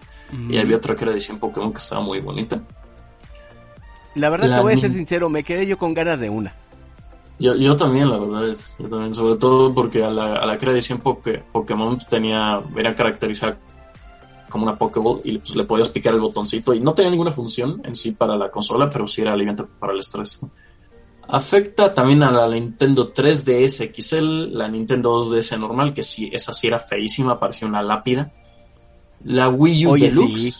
[0.48, 2.60] Y había otra que era edición Pokémon que estaba muy bonita.
[4.14, 6.54] La verdad La te voy a ser sincero, me quedé yo con ganas de una.
[7.40, 10.98] Yo, yo también, la verdad, yo también, sobre todo porque a la, a la era
[11.02, 13.58] Poké- Pokémon tenía, era caracterizada
[14.50, 17.80] como una Pokéball y pues, le podías picar el botoncito y no tenía ninguna función
[17.84, 20.40] en sí para la consola, pero sí era alimento para el estrés.
[21.28, 26.66] Afecta también a la Nintendo 3DS XL, la Nintendo 2DS normal, que sí, esa sí
[26.66, 28.32] era feísima, parecía una lápida.
[29.24, 30.40] La Wii U Oye, Deluxe.
[30.42, 30.54] sí.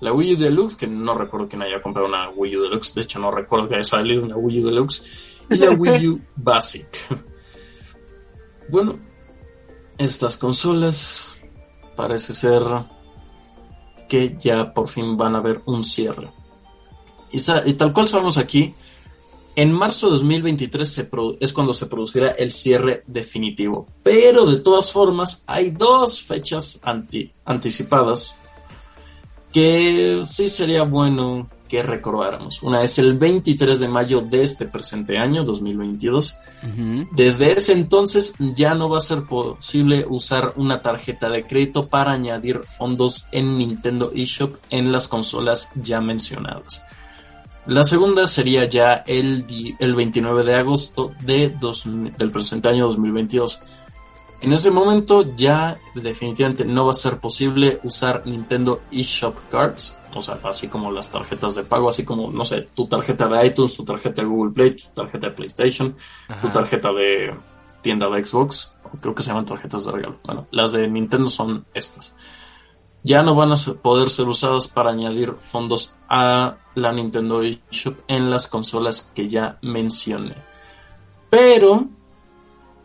[0.00, 3.02] La Wii U Deluxe, que no recuerdo quién haya comprado una Wii U Deluxe, de
[3.02, 5.04] hecho no recuerdo que haya salido una Wii U Deluxe.
[5.50, 6.86] Y la Wii U Basic.
[8.70, 8.98] Bueno,
[9.96, 11.36] estas consolas
[11.96, 12.62] parece ser
[14.08, 16.30] que ya por fin van a ver un cierre.
[17.30, 18.74] Y, tal cual sabemos aquí,
[19.56, 23.86] en marzo de 2023 se es cuando se producirá el cierre definitivo.
[24.02, 26.80] Pero de todas formas, hay dos fechas
[27.44, 28.34] anticipadas
[29.52, 32.62] que sí sería bueno que recordáramos.
[32.62, 36.36] Una es el 23 de mayo de este presente año, 2022.
[37.12, 42.12] Desde ese entonces ya no va a ser posible usar una tarjeta de crédito para
[42.12, 46.82] añadir fondos en Nintendo eShop en las consolas ya mencionadas.
[47.66, 49.44] La segunda sería ya el,
[49.78, 51.54] el 29 de agosto de
[52.16, 53.60] del presente año 2022.
[54.40, 60.22] En ese momento ya definitivamente no va a ser posible usar Nintendo eShop Cards, o
[60.22, 63.76] sea, así como las tarjetas de pago, así como, no sé, tu tarjeta de iTunes,
[63.76, 65.94] tu tarjeta de Google Play, tu tarjeta de PlayStation,
[66.40, 67.34] tu tarjeta de
[67.82, 70.16] tienda de Xbox, creo que se llaman tarjetas de regalo.
[70.24, 72.14] Bueno, las de Nintendo son estas.
[73.04, 78.30] Ya no van a poder ser usadas para añadir fondos a la Nintendo eShop en
[78.30, 80.34] las consolas que ya mencioné.
[81.30, 81.86] Pero,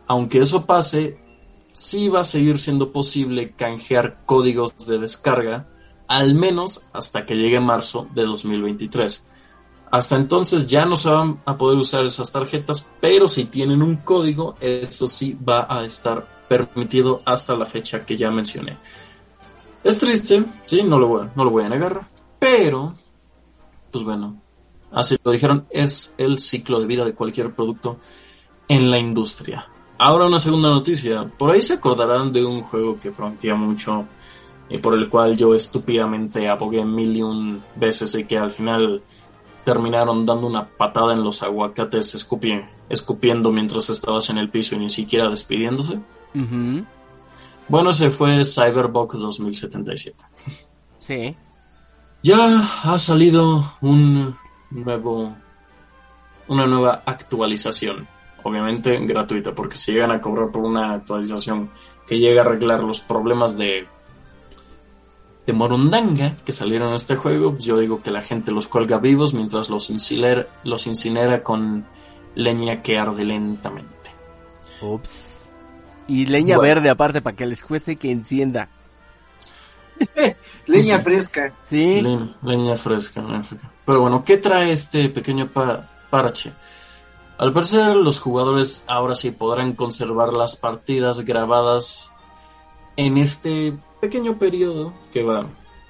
[0.06, 1.18] aunque eso pase,
[1.72, 5.68] sí va a seguir siendo posible canjear códigos de descarga,
[6.08, 9.28] al menos hasta que llegue marzo de 2023.
[9.90, 13.96] Hasta entonces ya no se van a poder usar esas tarjetas, pero si tienen un
[13.96, 18.78] código, eso sí va a estar permitido hasta la fecha que ya mencioné.
[19.84, 22.92] Es triste, sí, no lo voy, no lo voy a negar, pero,
[23.90, 24.40] pues bueno,
[24.90, 27.98] así lo dijeron, es el ciclo de vida de cualquier producto
[28.68, 29.68] en la industria.
[29.98, 31.24] Ahora una segunda noticia.
[31.38, 34.06] Por ahí se acordarán de un juego que prometía mucho
[34.68, 39.02] y por el cual yo estúpidamente abogué mil y un veces y que al final
[39.64, 42.14] terminaron dando una patada en los aguacates
[42.88, 46.00] escupiendo mientras estabas en el piso y ni siquiera despidiéndose.
[47.68, 50.24] Bueno, ese fue Cyberbug 2077.
[51.00, 51.34] Sí.
[52.22, 54.36] Ya ha salido un
[54.70, 55.34] nuevo
[56.46, 58.06] una nueva actualización
[58.44, 61.70] obviamente gratuita, porque si llegan a cobrar por una actualización
[62.06, 63.88] que llega a arreglar los problemas de
[65.46, 68.98] de Morundanga que salieron en este juego, pues yo digo que la gente los cuelga
[68.98, 71.86] vivos mientras los incinera, los incinera con
[72.34, 74.10] leña que arde lentamente.
[74.80, 75.50] Ups.
[76.06, 78.68] Y leña verde aparte para que les cueste que encienda.
[80.66, 81.54] leña fresca.
[81.64, 82.02] Sí.
[82.42, 83.22] leña fresca.
[83.84, 85.50] Pero bueno, ¿qué trae este pequeño
[86.10, 86.52] parche?
[87.36, 92.10] Al parecer, los jugadores ahora sí podrán conservar las partidas grabadas
[92.96, 95.48] en este pequeño periodo que va,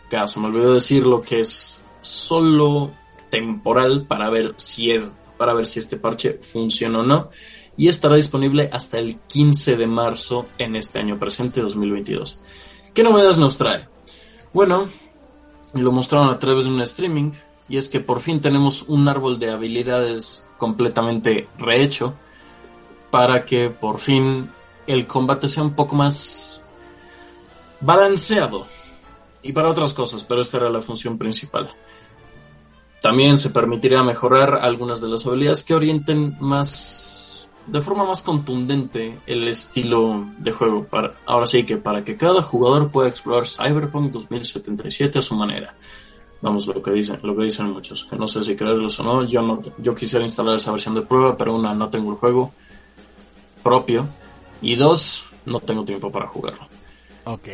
[0.08, 2.92] caso me olvidó decir lo que es solo
[3.28, 5.04] temporal para ver si es,
[5.36, 7.30] para ver si este parche funciona o no
[7.76, 12.40] y estará disponible hasta el 15 de marzo en este año presente 2022.
[12.94, 13.88] ¿Qué novedades nos trae?
[14.52, 14.86] Bueno,
[15.72, 17.32] lo mostraron a través de un streaming
[17.68, 22.14] y es que por fin tenemos un árbol de habilidades completamente rehecho
[23.10, 24.52] para que por fin
[24.86, 26.62] el combate sea un poco más
[27.84, 28.66] balanceado
[29.42, 31.68] y para otras cosas, pero esta era la función principal.
[33.02, 39.20] También se permitiría mejorar algunas de las habilidades que orienten más de forma más contundente
[39.26, 40.84] el estilo de juego.
[40.84, 45.74] Para, ahora sí que para que cada jugador pueda explorar Cyberpunk 2077 a su manera.
[46.40, 49.24] Vamos, lo que dicen, lo que dicen muchos, que no sé si creerlos o no.
[49.24, 52.52] Yo no, yo quisiera instalar esa versión de prueba, pero una, no tengo el juego
[53.62, 54.06] propio.
[54.60, 56.73] Y dos, no tengo tiempo para jugarlo.
[57.24, 57.48] Ok.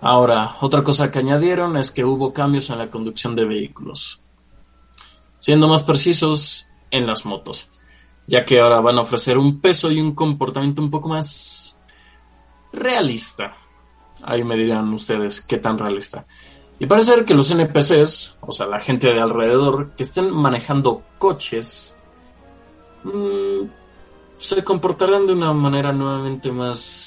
[0.00, 4.22] Ahora, otra cosa que añadieron es que hubo cambios en la conducción de vehículos.
[5.38, 7.68] Siendo más precisos, en las motos.
[8.26, 11.78] Ya que ahora van a ofrecer un peso y un comportamiento un poco más
[12.72, 13.54] realista.
[14.22, 16.26] Ahí me dirán ustedes qué tan realista.
[16.78, 21.02] Y parece ser que los NPCs, o sea, la gente de alrededor, que estén manejando
[21.18, 21.96] coches,
[23.04, 23.66] mm,
[24.38, 27.05] se comportarán de una manera nuevamente más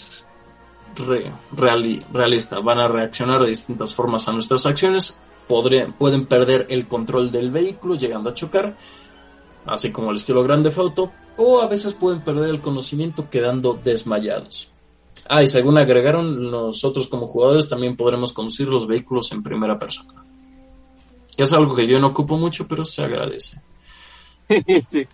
[0.96, 2.60] realista.
[2.60, 7.96] Van a reaccionar de distintas formas a nuestras acciones, pueden perder el control del vehículo
[7.96, 8.78] llegando a chocar,
[9.66, 14.72] así como el estilo Grande Auto, o a veces pueden perder el conocimiento quedando desmayados.
[15.28, 20.26] Ah, y según agregaron, nosotros como jugadores también podremos conducir los vehículos en primera persona.
[21.36, 23.62] Que es algo que yo no ocupo mucho, pero se agradece.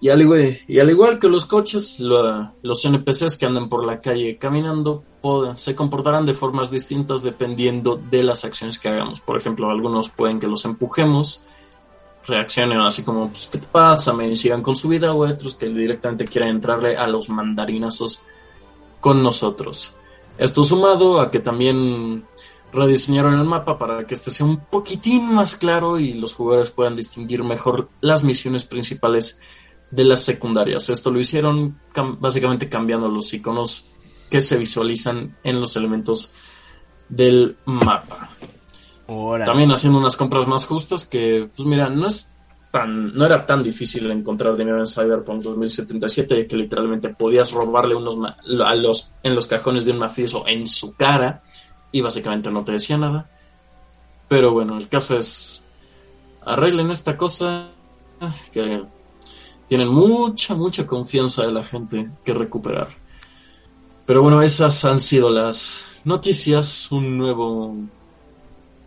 [0.00, 5.04] Y, al igual, que los coches, los NPCs que andan por la calle caminando
[5.56, 9.20] se comportarán de formas distintas dependiendo de las acciones que hagamos.
[9.20, 11.42] Por ejemplo, algunos pueden que los empujemos,
[12.26, 14.12] reaccionen así como, pues, ¿qué te pasa?
[14.12, 18.22] Me sigan con su vida, o otros que directamente quieran entrarle a los mandarinazos
[19.00, 19.94] con nosotros.
[20.38, 22.24] Esto sumado a que también
[22.72, 26.96] rediseñaron el mapa para que este sea un poquitín más claro y los jugadores puedan
[26.96, 29.40] distinguir mejor las misiones principales
[29.90, 30.88] de las secundarias.
[30.88, 31.78] Esto lo hicieron
[32.18, 36.32] básicamente cambiando los iconos que se visualizan en los elementos
[37.08, 38.30] del mapa.
[39.06, 42.34] También haciendo unas compras más justas que, pues mira, no es
[42.70, 48.18] tan, no era tan difícil encontrar dinero en Cyberpunk 2077 que literalmente podías robarle unos
[48.62, 51.42] a los en los cajones de un mafioso en su cara
[51.90, 53.30] y básicamente no te decía nada.
[54.28, 55.64] Pero bueno, el caso es
[56.44, 57.68] arreglen esta cosa
[58.52, 58.84] que
[59.68, 62.88] tienen mucha, mucha confianza de la gente que recuperar.
[64.06, 67.76] Pero bueno, esas han sido las noticias, un nuevo,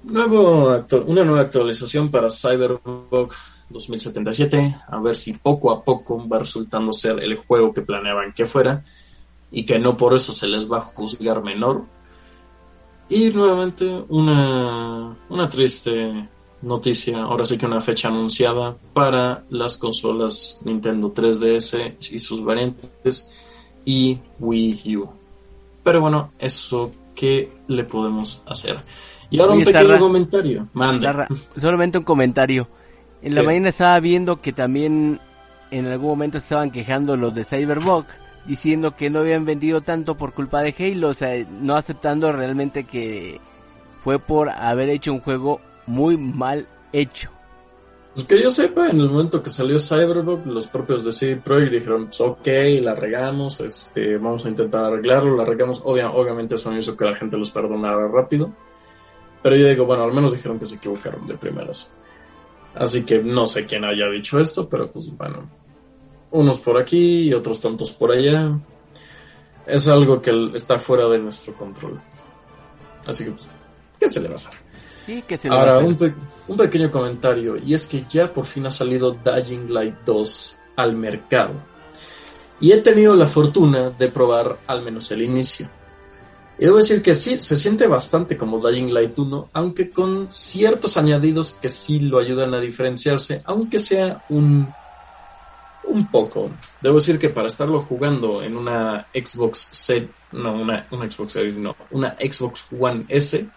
[0.04, 3.32] nuevo una nueva actualización para Cyberpunk
[3.70, 8.46] 2077, a ver si poco a poco va resultando ser el juego que planeaban que
[8.46, 8.84] fuera
[9.52, 11.84] y que no por eso se les va a juzgar menor.
[13.08, 16.28] Y nuevamente una, una triste
[16.62, 23.30] noticia, ahora sí que una fecha anunciada para las consolas Nintendo 3DS y sus variantes
[23.86, 25.10] y Wii U.
[25.84, 28.84] Pero bueno, eso que le podemos hacer.
[29.30, 30.68] Y ahora un pequeño comentario.
[30.74, 31.28] Manda.
[31.60, 32.68] solamente un comentario.
[33.22, 35.20] En la mañana estaba viendo que también
[35.70, 38.06] en algún momento estaban quejando los de Cyberbug
[38.46, 42.84] diciendo que no habían vendido tanto por culpa de Halo, o sea, no aceptando realmente
[42.84, 43.40] que
[44.04, 47.30] fue por haber hecho un juego muy mal hecho.
[48.14, 51.72] Pues que yo sepa, en el momento que salió Cyberbug, los propios de CD Projekt
[51.72, 52.48] dijeron, pues, ok,
[52.82, 55.82] la regamos, este, vamos a intentar arreglarlo, la regamos.
[55.86, 58.52] obviamente eso hizo que la gente los perdonara rápido.
[59.42, 61.90] Pero yo digo, bueno, al menos dijeron que se equivocaron de primeras.
[62.76, 65.50] Así que no sé quién haya dicho esto, pero pues bueno,
[66.32, 68.60] unos por aquí y otros tantos por allá.
[69.66, 72.02] Es algo que está fuera de nuestro control.
[73.06, 73.50] Así que, pues,
[74.00, 74.54] ¿qué se le va a hacer?
[75.50, 75.98] Ahora, Un,
[76.48, 80.96] un, pequeño comentario, y es que ya por fin ha salido Dying Light 2 al
[80.96, 81.54] mercado.
[82.60, 85.68] Y he tenido la fortuna de probar al menos el inicio.
[86.60, 90.96] Y debo decir que sí, se siente bastante como Dying Light 1, aunque con ciertos
[90.98, 94.72] añadidos que sí lo ayudan a diferenciarse, aunque sea un,
[95.86, 96.52] un poco.
[96.80, 99.72] Debo decir que para estarlo jugando en una Xbox
[100.34, 103.48] no, una, una Xbox Series, no, una Xbox One S,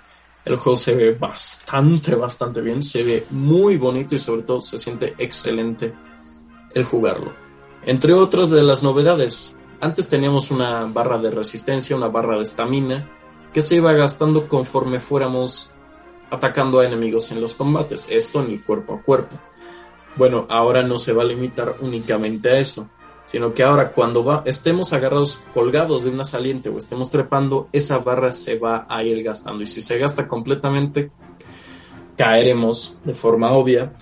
[0.45, 4.79] el juego se ve bastante, bastante bien, se ve muy bonito y sobre todo se
[4.79, 5.95] siente excelente
[6.75, 7.33] el jugarlo.
[7.87, 13.09] Entre otras de las novedades, antes teníamos una barra de resistencia, una barra de estamina,
[13.53, 15.75] que se iba gastando conforme fuéramos
[16.31, 19.37] atacando a enemigos en los combates, esto en cuerpo a cuerpo.
[20.17, 22.89] Bueno, ahora no se va a limitar únicamente a eso
[23.35, 28.31] sino que ahora cuando estemos agarrados colgados de una saliente o estemos trepando, esa barra
[28.31, 31.11] se va a ir gastando y si se gasta completamente,
[32.17, 33.93] caeremos de forma obvia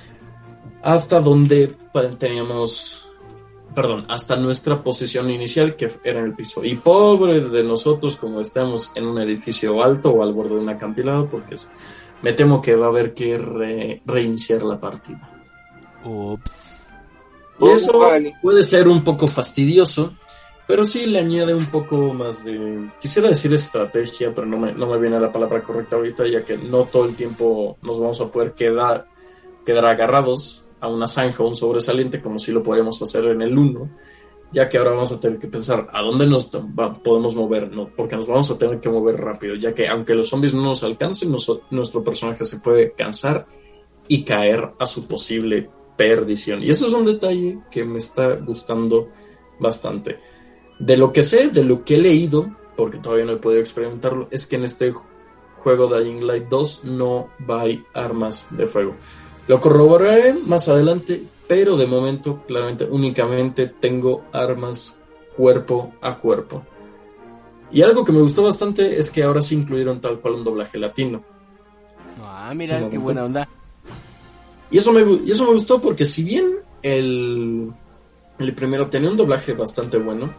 [0.82, 1.74] hasta donde
[2.18, 3.08] teníamos,
[3.74, 6.62] perdón, hasta nuestra posición inicial que era en el piso.
[6.62, 10.68] Y pobre de nosotros como estamos en un edificio alto o al borde de un
[10.68, 11.56] acantilado, porque
[12.20, 13.38] me temo que va a haber que
[14.04, 15.42] reiniciar la partida.
[16.04, 16.71] Ups.
[17.62, 18.02] Y eso
[18.40, 20.14] puede ser un poco fastidioso,
[20.66, 24.86] pero sí le añade un poco más de, quisiera decir estrategia, pero no me, no
[24.86, 28.30] me viene la palabra correcta ahorita, ya que no todo el tiempo nos vamos a
[28.30, 29.06] poder quedar,
[29.64, 33.56] quedar agarrados a una zanja o un sobresaliente como si lo podíamos hacer en el
[33.56, 33.90] 1,
[34.52, 36.50] ya que ahora vamos a tener que pensar a dónde nos
[37.02, 40.28] podemos mover, no, porque nos vamos a tener que mover rápido, ya que aunque los
[40.28, 41.30] zombies no nos alcancen,
[41.70, 43.44] nuestro personaje se puede cansar
[44.08, 46.62] y caer a su posible perdición.
[46.62, 49.08] Y eso es un detalle que me está gustando
[49.58, 50.18] bastante.
[50.78, 54.28] De lo que sé, de lo que he leído, porque todavía no he podido experimentarlo,
[54.30, 54.92] es que en este
[55.56, 58.96] juego Dying Light 2 no a armas de fuego.
[59.46, 64.98] Lo corroboraré más adelante, pero de momento, claramente, únicamente tengo armas
[65.36, 66.64] cuerpo a cuerpo.
[67.70, 70.78] Y algo que me gustó bastante es que ahora sí incluyeron tal cual un doblaje
[70.78, 71.24] latino.
[72.22, 73.48] Ah, mira, qué buena onda.
[74.72, 77.70] Y eso me, y eso me gustó porque si bien el,
[78.38, 80.30] el primero tenía un doblaje bastante bueno,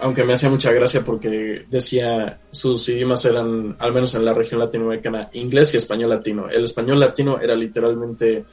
[0.00, 4.58] aunque me hacía mucha gracia porque decía sus idiomas eran, al menos en la región
[4.58, 6.48] latinoamericana, inglés y español latino.
[6.48, 8.44] El español latino era literalmente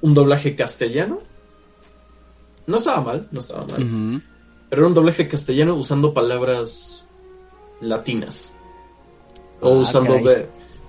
[0.00, 1.18] un doblaje castellano.
[2.68, 4.22] No estaba mal, no estaba mal.
[4.70, 7.08] Pero era un doblaje castellano usando palabras
[7.80, 8.52] latinas.
[9.60, 10.20] O ah, usando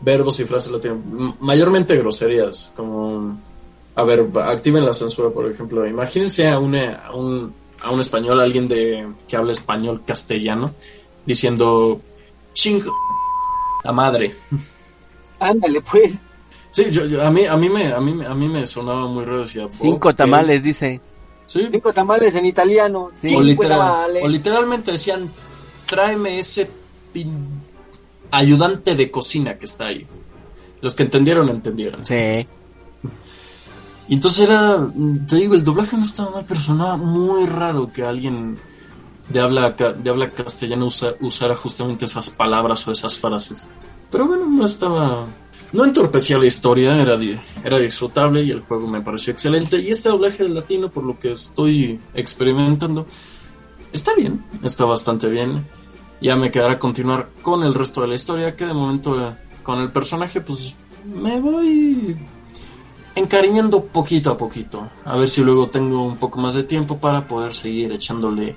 [0.02, 0.98] verbos y frases latinas,
[1.40, 3.38] mayormente groserías, como,
[3.96, 8.40] a ver, activen la censura, por ejemplo, imagínense a, una, a, un, a un español,
[8.40, 10.72] alguien de que habla español castellano,
[11.26, 12.00] diciendo,
[12.54, 12.82] ching,
[13.84, 14.36] la madre.
[15.40, 16.12] Ándale, pues.
[16.72, 19.08] Sí, yo, yo- a mí, a mí me, a mí, me- a mí me sonaba
[19.08, 19.68] muy raro decía.
[19.70, 21.00] Cinco tamales, dice.
[21.48, 21.68] Sí.
[21.72, 23.10] Cinco tamales en italiano.
[23.20, 23.30] Sí.
[23.30, 24.24] Cinco O, literal- tamales.
[24.24, 25.32] o literalmente decían,
[25.88, 26.70] tráeme ese
[27.14, 27.59] pin-
[28.32, 30.06] ayudante de cocina que está ahí.
[30.82, 32.06] Los que entendieron, entendieron.
[32.06, 32.48] Sí.
[34.08, 34.88] Y entonces era,
[35.28, 38.58] te digo, el doblaje no estaba mal, pero sonaba muy raro que alguien
[39.30, 43.70] de habla, de habla castellana usa- usara justamente esas palabras o esas frases.
[44.12, 45.26] Pero bueno, no estaba...
[45.72, 47.16] No entorpecía la historia, era,
[47.64, 49.78] era disfrutable y el juego me pareció excelente.
[49.78, 53.06] Y este doblaje de latino, por lo que estoy experimentando,
[53.94, 55.68] está bien, está bastante bien.
[56.22, 59.80] Ya me quedará continuar con el resto de la historia, que de momento eh, con
[59.80, 62.18] el personaje, pues me voy
[63.16, 64.90] encariñando poquito a poquito.
[65.06, 68.56] A ver si luego tengo un poco más de tiempo para poder seguir echándole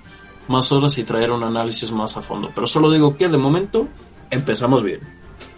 [0.48, 2.50] más horas y traer un análisis más a fondo.
[2.54, 3.88] Pero solo digo que de momento
[4.30, 5.00] empezamos bien.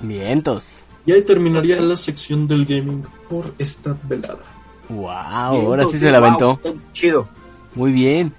[0.01, 0.87] Vientos.
[1.07, 4.45] Y ahí terminaría la sección del gaming por esta velada.
[4.89, 6.61] Wow, ahora sí se la aventó.
[6.63, 7.29] wow, chido.
[7.75, 8.33] Muy bien.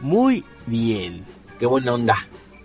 [0.00, 1.24] Muy bien.
[1.58, 2.16] Qué buena onda.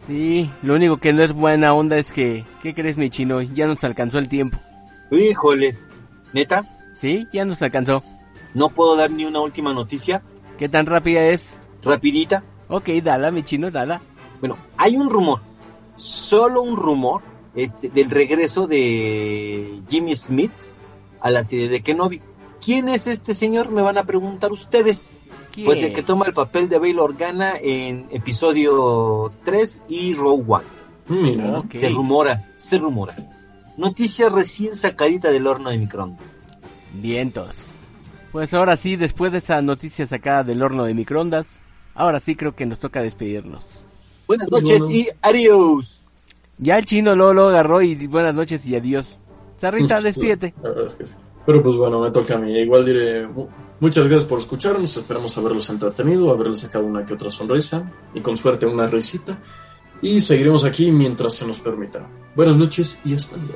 [0.09, 3.43] Sí, lo único que no es buena onda es que, ¿qué crees mi chino?
[3.43, 4.57] Ya nos alcanzó el tiempo.
[5.11, 5.77] Híjole.
[6.33, 6.65] Neta,
[6.97, 7.27] ¿Sí?
[7.31, 8.01] Ya nos alcanzó.
[8.55, 10.23] no puedo dar ni una última noticia.
[10.57, 11.61] ¿Qué tan rápida es?
[11.83, 12.43] Rapidita.
[12.69, 14.01] Ok, dala mi chino, dala.
[14.39, 15.41] Bueno, hay un rumor.
[15.95, 17.21] Solo un rumor.
[17.53, 20.51] Este, del regreso de Jimmy Smith
[21.21, 22.19] a la serie de Kenobi.
[22.65, 23.69] ¿Quién es este señor?
[23.69, 25.18] Me van a preguntar ustedes.
[25.51, 25.65] ¿Quién?
[25.65, 30.65] Pues el que toma el papel de Bail Organa en episodio 3 y Rogue One.
[31.07, 31.63] Mira.
[31.71, 33.15] Se rumora, se rumora.
[33.77, 36.25] Noticia recién sacadita del horno de microondas.
[36.93, 37.57] Vientos.
[38.31, 41.61] Pues ahora sí, después de esa noticia sacada del horno de microondas,
[41.95, 43.87] ahora sí creo que nos toca despedirnos.
[44.27, 44.93] Buenas noches bueno.
[44.95, 46.03] y adiós.
[46.57, 49.19] Ya el chino lo, lo agarró y buenas noches y adiós.
[49.55, 50.53] Sarrita, Sí, despídete.
[50.61, 51.13] la verdad es que sí.
[51.45, 52.51] Pero pues bueno, me toca a mí.
[52.59, 53.47] Igual diré mu-
[53.79, 54.95] muchas gracias por escucharnos.
[54.97, 59.37] Esperamos haberlos entretenido, haberles sacado una que otra sonrisa y con suerte una risita.
[60.01, 62.07] Y seguiremos aquí mientras se nos permita.
[62.35, 63.53] Buenas noches y hasta luego.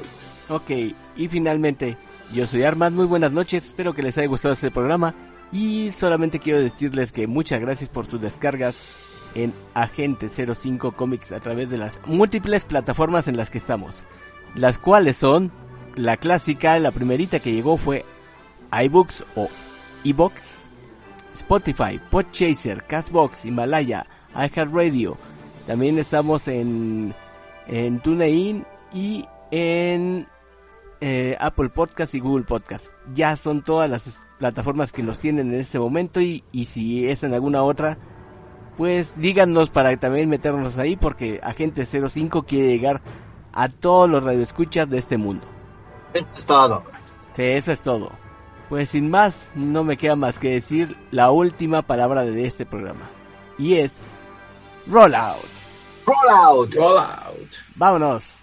[0.49, 0.71] Ok,
[1.15, 1.97] y finalmente,
[2.33, 5.15] yo soy Armand, muy buenas noches, espero que les haya gustado este programa
[5.53, 8.75] y solamente quiero decirles que muchas gracias por sus descargas
[9.35, 14.03] en Agente 05 Comics a través de las múltiples plataformas en las que estamos,
[14.55, 15.51] las cuales son
[15.95, 18.05] la clásica, la primerita que llegó fue
[18.71, 19.47] iBooks o
[20.03, 20.41] iBox,
[21.33, 25.17] Spotify, Podchaser, Castbox, Himalaya, iHeartRadio.
[25.65, 27.13] También estamos en,
[27.67, 30.27] en TuneIn y en
[30.99, 32.87] eh, Apple Podcast y Google Podcast.
[33.13, 37.23] Ya son todas las plataformas que nos tienen en este momento y, y si es
[37.23, 37.97] en alguna otra,
[38.77, 43.01] pues díganos para también meternos ahí porque Agente 05 quiere llegar
[43.53, 45.52] a todos los radioescuchas de este mundo.
[46.13, 46.83] Eso es todo.
[47.33, 48.11] Sí, eso es todo.
[48.69, 53.09] Pues sin más, no me queda más que decir la última palabra de este programa.
[53.57, 54.23] Y es...
[54.87, 55.37] Roll out.
[56.05, 56.73] Roll out.
[56.73, 57.53] Roll out.
[57.75, 58.42] Vámonos.